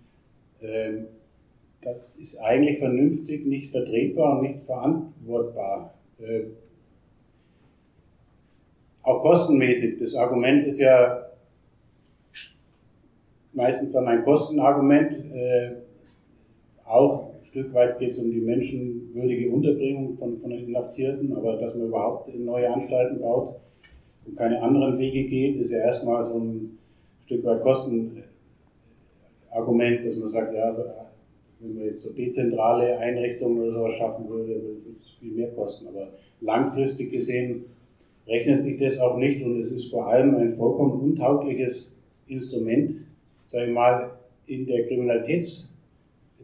Ähm, 0.62 1.06
das 1.82 1.98
ist 2.18 2.38
eigentlich 2.40 2.80
vernünftig, 2.80 3.46
nicht 3.46 3.72
vertretbar 3.72 4.40
und 4.40 4.50
nicht 4.50 4.60
verantwortbar. 4.62 5.94
Äh, 6.20 6.44
auch 9.04 9.22
kostenmäßig. 9.22 10.00
Das 10.00 10.16
Argument 10.16 10.66
ist 10.66 10.80
ja 10.80 11.28
meistens 13.52 13.92
dann 13.92 14.08
ein 14.08 14.24
Kostenargument. 14.24 15.14
Äh, 15.34 15.72
auch 16.86 17.34
ein 17.34 17.46
Stück 17.46 17.74
weit 17.74 18.00
geht 18.00 18.12
es 18.12 18.20
um 18.20 18.32
die 18.32 18.40
menschenwürdige 19.14 19.52
Unterbringung 19.52 20.14
von, 20.14 20.40
von 20.40 20.50
den 20.50 20.68
Inhaftierten, 20.68 21.34
aber 21.34 21.58
dass 21.58 21.76
man 21.76 21.88
überhaupt 21.88 22.34
neue 22.36 22.72
Anstalten 22.72 23.20
baut 23.22 23.56
und 24.26 24.36
keine 24.36 24.62
anderen 24.62 24.98
Wege 24.98 25.24
geht, 25.26 25.58
ist 25.58 25.72
ja 25.72 25.80
erstmal 25.80 26.24
so 26.26 26.40
ein 26.40 26.78
Stück 27.26 27.44
weit 27.46 27.62
Kostenargument, 27.62 28.26
dass 30.06 30.16
man 30.18 30.30
sagt, 30.30 30.54
ja, 30.56 30.76
wenn 31.60 31.76
man 31.76 31.86
jetzt 31.86 32.02
so 32.02 32.14
dezentrale 32.14 32.98
Einrichtungen 32.98 33.60
oder 33.62 33.74
sowas 33.74 33.96
schaffen 33.96 34.28
würde, 34.28 34.56
würde 34.62 34.96
es 35.00 35.12
viel 35.20 35.34
mehr 35.34 35.52
kosten. 35.52 35.88
Aber 35.88 36.10
langfristig 36.42 37.12
gesehen 37.12 37.66
rechnet 38.28 38.62
sich 38.62 38.80
das 38.80 39.00
auch 39.00 39.18
nicht 39.18 39.44
und 39.46 39.60
es 39.60 39.72
ist 39.72 39.92
vor 39.92 40.08
allem 40.08 40.36
ein 40.36 40.54
vollkommen 40.54 41.00
untaugliches 41.00 41.96
Instrument, 42.28 43.06
sage 43.48 43.68
ich 43.68 43.74
mal, 43.74 44.12
in 44.48 44.66
der 44.66 44.88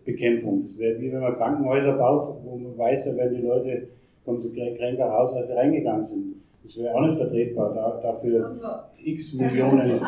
Kriminalitätsbekämpfung. 0.03 0.63
Das 0.63 0.77
wäre 0.77 0.99
wie 0.99 1.11
wenn 1.11 1.21
man 1.21 1.35
Krankenhäuser 1.35 1.97
baut, 1.97 2.37
wo 2.43 2.57
man 2.57 2.77
weiß, 2.77 3.05
da 3.05 3.15
werden 3.15 3.37
die 3.37 3.45
Leute, 3.45 3.87
kommen 4.25 4.41
sie 4.41 4.49
kränker 4.49 5.05
raus, 5.05 5.33
als 5.33 5.47
sie 5.47 5.53
reingegangen 5.53 6.05
sind. 6.05 6.35
Das 6.63 6.77
wäre 6.77 6.93
auch 6.93 7.05
nicht 7.05 7.17
vertretbar, 7.17 7.73
da, 7.73 7.99
dafür 8.01 8.85
x 9.03 9.33
Millionen, 9.35 9.99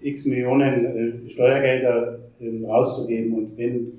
x 0.00 0.26
Millionen 0.26 1.24
äh, 1.26 1.28
Steuergelder 1.28 2.18
äh, 2.40 2.66
rauszugeben. 2.66 3.34
Und 3.34 3.58
wenn 3.58 3.92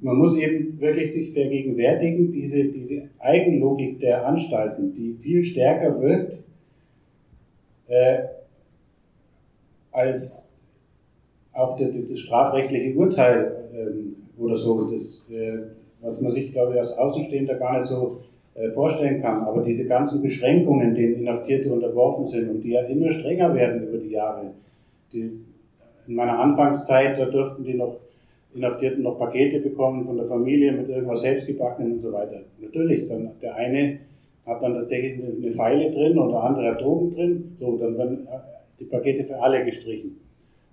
man 0.00 0.16
muss 0.16 0.36
eben 0.36 0.78
wirklich 0.80 1.12
sich 1.12 1.32
vergegenwärtigen, 1.32 2.30
diese, 2.30 2.64
diese 2.64 3.08
Eigenlogik 3.18 4.00
der 4.00 4.26
Anstalten, 4.26 4.94
die 4.94 5.14
viel 5.14 5.42
stärker 5.42 5.98
wirkt 6.00 6.44
äh, 7.88 8.18
als 9.92 10.53
auch 11.54 11.78
das, 11.78 11.88
das 12.08 12.18
strafrechtliche 12.18 12.96
Urteil 12.96 13.52
ähm, 13.74 14.16
oder 14.38 14.56
so, 14.56 14.90
das, 14.90 15.26
äh, 15.30 15.58
was 16.00 16.20
man 16.20 16.32
sich, 16.32 16.52
glaube 16.52 16.72
ich, 16.72 16.78
als 16.78 16.96
Außenstehender 16.98 17.54
gar 17.54 17.78
nicht 17.78 17.88
so 17.88 18.20
äh, 18.54 18.70
vorstellen 18.70 19.22
kann. 19.22 19.42
Aber 19.42 19.62
diese 19.62 19.88
ganzen 19.88 20.22
Beschränkungen, 20.22 20.94
denen 20.94 21.20
Inhaftierte 21.20 21.72
unterworfen 21.72 22.26
sind 22.26 22.50
und 22.50 22.60
die 22.62 22.70
ja 22.70 22.82
immer 22.82 23.10
strenger 23.10 23.54
werden 23.54 23.88
über 23.88 23.98
die 23.98 24.10
Jahre. 24.10 24.50
Die, 25.12 25.30
in 26.06 26.14
meiner 26.14 26.38
Anfangszeit, 26.38 27.18
da 27.18 27.24
durften 27.24 27.64
die 27.64 27.74
noch 27.74 27.96
Inhaftierten 28.54 29.02
noch 29.02 29.18
Pakete 29.18 29.58
bekommen 29.58 30.04
von 30.04 30.16
der 30.16 30.26
Familie 30.26 30.72
mit 30.72 30.88
irgendwas 30.88 31.22
selbstgebackenen 31.22 31.94
und 31.94 31.98
so 31.98 32.12
weiter. 32.12 32.42
Natürlich, 32.60 33.08
dann 33.08 33.30
der 33.42 33.56
eine 33.56 33.98
hat 34.46 34.62
dann 34.62 34.74
tatsächlich 34.74 35.14
eine 35.14 35.52
Pfeile 35.52 35.90
drin 35.90 36.18
oder 36.18 36.44
andere 36.44 36.70
hat 36.70 36.80
Drogen 36.80 37.14
drin, 37.14 37.56
so, 37.58 37.76
dann 37.78 37.96
werden 37.96 38.26
äh, 38.26 38.38
die 38.78 38.84
Pakete 38.84 39.24
für 39.24 39.40
alle 39.40 39.64
gestrichen. 39.64 40.20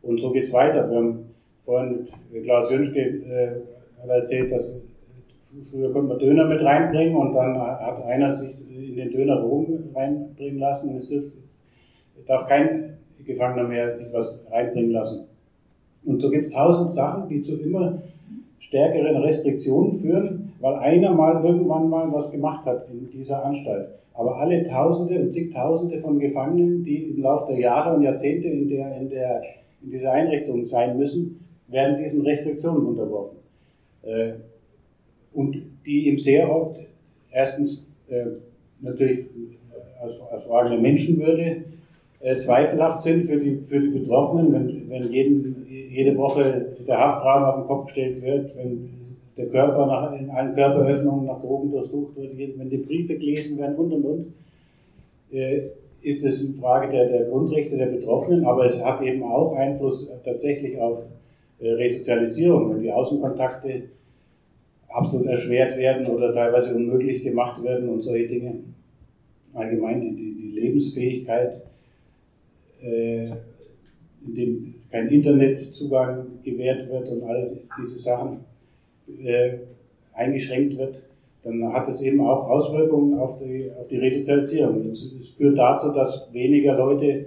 Und 0.02 0.20
so 0.20 0.32
geht's 0.32 0.52
weiter. 0.52 0.90
Wir 0.90 0.98
haben 0.98 1.26
vorhin 1.64 2.08
mit 2.32 2.44
Klaus 2.44 2.72
Jünschke 2.72 3.00
äh, 3.00 4.10
erzählt, 4.10 4.52
dass 4.52 4.82
früher 5.64 5.92
konnte 5.92 6.10
man 6.10 6.20
Döner 6.20 6.46
mit 6.46 6.62
reinbringen 6.62 7.16
und 7.16 7.34
dann 7.34 7.60
hat 7.60 8.04
einer 8.06 8.32
sich 8.32 8.56
in 8.70 8.96
den 8.96 9.12
Döner 9.12 9.42
Drogen 9.42 9.92
reinbringen 9.94 10.60
lassen 10.60 10.90
und 10.90 10.96
es 10.98 11.10
dürfte, 11.10 11.38
darf 12.26 12.48
kein 12.48 12.98
Gefangener 13.26 13.68
mehr 13.68 13.92
sich 13.94 14.12
was 14.14 14.48
reinbringen 14.52 14.92
lassen. 14.92 15.26
Und 16.06 16.22
so 16.22 16.30
gibt 16.30 16.46
es 16.46 16.52
tausend 16.52 16.92
Sachen, 16.92 17.30
die 17.30 17.44
zu 17.44 17.58
immer 17.60 18.02
stärkeren 18.60 19.18
Restriktionen 19.18 19.94
führen, 19.94 20.54
weil 20.60 20.76
einer 20.76 21.14
mal 21.14 21.44
irgendwann 21.44 21.90
mal 21.90 22.12
was 22.12 22.32
gemacht 22.32 22.66
hat 22.66 22.88
in 22.90 23.10
dieser 23.12 23.44
Anstalt. 23.46 23.90
Aber 24.14 24.38
alle 24.38 24.64
Tausende 24.64 25.20
und 25.20 25.32
zigtausende 25.32 26.00
von 26.00 26.20
Gefangenen, 26.20 26.84
die 26.84 27.04
im 27.10 27.22
Laufe 27.22 27.52
der 27.52 27.62
Jahre 27.62 27.96
und 27.96 28.04
Jahrzehnte 28.04 28.48
in, 28.48 28.70
der, 28.70 28.98
in, 28.98 29.10
der, 29.10 29.42
in 29.84 29.92
dieser 29.92 30.12
Einrichtung 30.12 30.66
sein 30.66 30.98
müssen, 30.98 31.46
werden 31.68 31.98
diesen 31.98 32.26
Restriktionen 32.26 32.86
unterworfen. 32.86 33.38
Äh, 34.04 34.34
und 35.34 35.58
die 35.86 36.10
ihm 36.10 36.18
sehr 36.18 36.54
oft 36.54 36.78
erstens 37.32 37.88
äh, 38.10 38.26
natürlich 38.82 39.26
als, 40.02 40.22
als 40.32 40.46
Frage 40.46 40.72
der 40.72 40.80
Menschenwürde 40.80 41.64
äh, 42.20 42.36
zweifelhaft 42.38 43.02
sind 43.02 43.26
für 43.26 43.38
die, 43.38 43.58
für 43.64 43.80
die 43.80 44.00
Betroffenen, 44.00 44.54
wenn, 44.54 44.90
wenn 44.90 45.12
jeden, 45.12 45.66
jede 45.68 46.18
Woche 46.18 46.74
der 46.88 46.98
Haftraum 46.98 47.44
auf 47.44 47.56
den 47.56 47.68
Kopf 47.68 47.86
gestellt 47.86 48.22
wird, 48.22 48.56
wenn 48.58 48.90
der 49.38 49.48
Körper 49.48 49.86
nach, 49.88 50.20
in 50.20 50.30
allen 50.30 50.54
Körperöffnungen 50.54 51.26
nach 51.26 51.42
Drogen 51.42 51.72
durchsucht 51.72 52.16
wird, 52.16 52.60
wenn 52.60 52.70
die 52.70 52.78
Briefe 52.78 53.16
gelesen 53.16 53.58
werden 53.58 53.76
und 53.76 53.94
und 53.94 54.06
und, 54.06 54.34
äh, 55.32 55.62
ist 56.02 56.24
es 56.24 56.46
eine 56.46 56.58
Frage 56.58 56.92
der, 56.92 57.10
der 57.10 57.26
Grundrechte 57.26 57.78
der 57.78 57.88
Betroffenen, 57.88 58.46
aber 58.46 58.66
es 58.66 58.84
hat 58.84 59.02
eben 59.02 59.24
auch 59.24 59.54
Einfluss 59.54 60.12
tatsächlich 60.24 60.78
auf 60.80 61.08
äh, 61.60 61.70
Resozialisierung, 61.70 62.74
wenn 62.74 62.82
die 62.82 62.92
Außenkontakte 62.92 63.84
absolut 64.90 65.28
erschwert 65.28 65.78
werden 65.78 66.08
oder 66.08 66.34
teilweise 66.34 66.76
unmöglich 66.76 67.24
gemacht 67.24 67.64
werden 67.64 67.90
und 67.90 68.02
solche 68.02 68.28
Dinge. 68.28 68.56
Allgemein 69.54 70.02
die, 70.02 70.16
die, 70.16 70.34
die 70.34 70.60
Lebensfähigkeit 70.60 71.62
äh, 72.82 73.26
in 74.26 74.36
dem 74.36 74.76
kein 74.92 75.08
Internetzugang 75.08 76.26
gewährt 76.44 76.90
wird 76.90 77.08
und 77.10 77.24
all 77.24 77.58
diese 77.80 77.98
Sachen 77.98 78.42
äh, 79.24 79.58
eingeschränkt 80.14 80.78
wird, 80.78 81.04
dann 81.44 81.74
hat 81.74 81.88
es 81.90 82.02
eben 82.02 82.22
auch 82.22 82.50
Auswirkungen 82.50 83.18
auf 83.18 83.40
die, 83.40 83.72
auf 83.80 83.88
die 83.88 83.98
Resozialisierung. 83.98 84.82
Es, 84.92 85.30
führt 85.38 85.58
dazu, 85.58 85.92
dass 85.92 86.32
weniger 86.32 86.76
Leute 86.76 87.26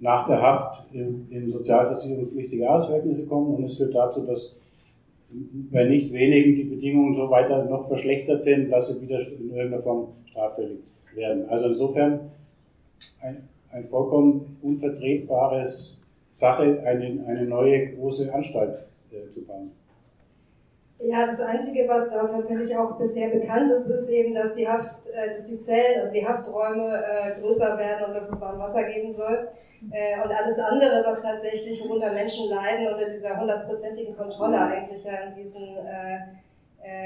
nach 0.00 0.26
der 0.26 0.42
Haft 0.42 0.92
in, 0.92 1.28
in 1.30 1.48
sozialversicherungspflichtige 1.48 2.68
Auswirknisse 2.68 3.26
kommen 3.26 3.54
und 3.54 3.64
es 3.64 3.76
führt 3.76 3.94
dazu, 3.94 4.22
dass 4.26 4.56
bei 5.70 5.84
nicht 5.84 6.12
wenigen 6.12 6.56
die 6.56 6.64
Bedingungen 6.64 7.14
so 7.14 7.30
weiter 7.30 7.64
noch 7.66 7.86
verschlechtert 7.86 8.42
sind, 8.42 8.70
dass 8.70 8.88
sie 8.88 9.00
wieder 9.02 9.20
in 9.20 9.50
irgendeiner 9.50 9.82
Form 9.82 10.08
straffällig 10.28 10.80
werden. 11.14 11.48
Also 11.48 11.68
insofern 11.68 12.30
ein, 13.20 13.48
ein 13.70 13.84
vollkommen 13.84 14.58
unvertretbares 14.62 16.02
Sache, 16.32 16.82
eine, 16.84 17.24
eine 17.26 17.44
neue 17.44 17.94
große 17.94 18.32
Anstalt 18.32 18.86
äh, 19.12 19.30
zu 19.30 19.44
bauen. 19.44 19.70
Ja, 21.02 21.26
das 21.26 21.40
Einzige, 21.40 21.88
was 21.88 22.10
da 22.10 22.26
tatsächlich 22.26 22.76
auch 22.76 22.98
bisher 22.98 23.30
bekannt 23.30 23.70
ist, 23.70 23.86
ist 23.88 24.10
eben, 24.10 24.34
dass 24.34 24.54
die 24.54 24.68
Haft, 24.68 25.06
äh, 25.06 25.32
dass 25.32 25.46
die 25.46 25.58
Zellen, 25.58 26.00
also 26.00 26.12
die 26.12 26.26
Hafträume 26.26 27.02
äh, 27.02 27.40
größer 27.40 27.78
werden 27.78 28.04
und 28.06 28.14
dass 28.14 28.30
es 28.30 28.40
warm 28.40 28.58
Wasser 28.58 28.84
geben 28.84 29.10
soll. 29.10 29.48
Äh, 29.90 30.22
und 30.22 30.30
alles 30.30 30.58
andere, 30.58 31.02
was 31.06 31.22
tatsächlich, 31.22 31.82
worunter 31.82 32.12
Menschen 32.12 32.50
leiden, 32.50 32.88
unter 32.88 33.08
dieser 33.08 33.40
hundertprozentigen 33.40 34.14
Kontrolle 34.14 34.60
eigentlich 34.60 35.02
ja 35.04 35.22
in 35.26 35.34
diesen 35.34 35.76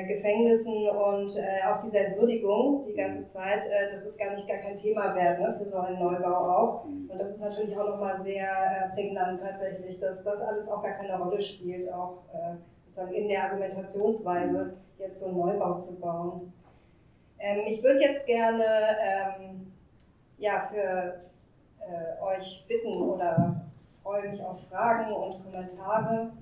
Gefängnissen 0.06 0.88
und 0.88 1.36
auch 1.68 1.82
dieser 1.82 2.06
Entwürdigung 2.06 2.84
die 2.86 2.94
ganze 2.94 3.24
Zeit, 3.24 3.66
äh, 3.66 3.90
das 3.90 4.06
ist 4.06 4.18
gar 4.18 4.32
nicht 4.32 4.46
gar 4.46 4.58
kein 4.58 4.76
Thema 4.76 5.16
wert 5.16 5.40
ne, 5.40 5.56
für 5.58 5.66
so 5.66 5.78
einen 5.78 5.98
Neubau 5.98 6.28
auch. 6.28 6.84
Und 6.84 7.18
das 7.18 7.32
ist 7.32 7.40
natürlich 7.40 7.76
auch 7.76 7.88
nochmal 7.88 8.16
sehr 8.16 8.92
prägnant 8.94 9.40
tatsächlich, 9.40 9.98
dass 9.98 10.22
das 10.22 10.40
alles 10.40 10.68
auch 10.70 10.80
gar 10.80 10.92
keine 10.92 11.18
Rolle 11.18 11.40
spielt, 11.40 11.92
auch 11.92 12.22
sozusagen 12.94 13.14
in 13.14 13.28
der 13.28 13.44
Argumentationsweise 13.44 14.74
jetzt 14.98 15.20
so 15.20 15.26
einen 15.26 15.38
Neubau 15.38 15.76
zu 15.76 15.98
bauen. 16.00 16.52
Ähm, 17.38 17.62
ich 17.66 17.82
würde 17.82 18.00
jetzt 18.00 18.26
gerne 18.26 18.64
ähm, 19.00 19.72
ja, 20.38 20.68
für 20.70 21.20
äh, 21.80 22.22
euch 22.22 22.64
bitten 22.68 23.02
oder 23.02 23.66
freue 24.02 24.28
mich 24.28 24.42
auf 24.42 24.68
Fragen 24.68 25.12
und 25.12 25.42
Kommentare. 25.42 26.32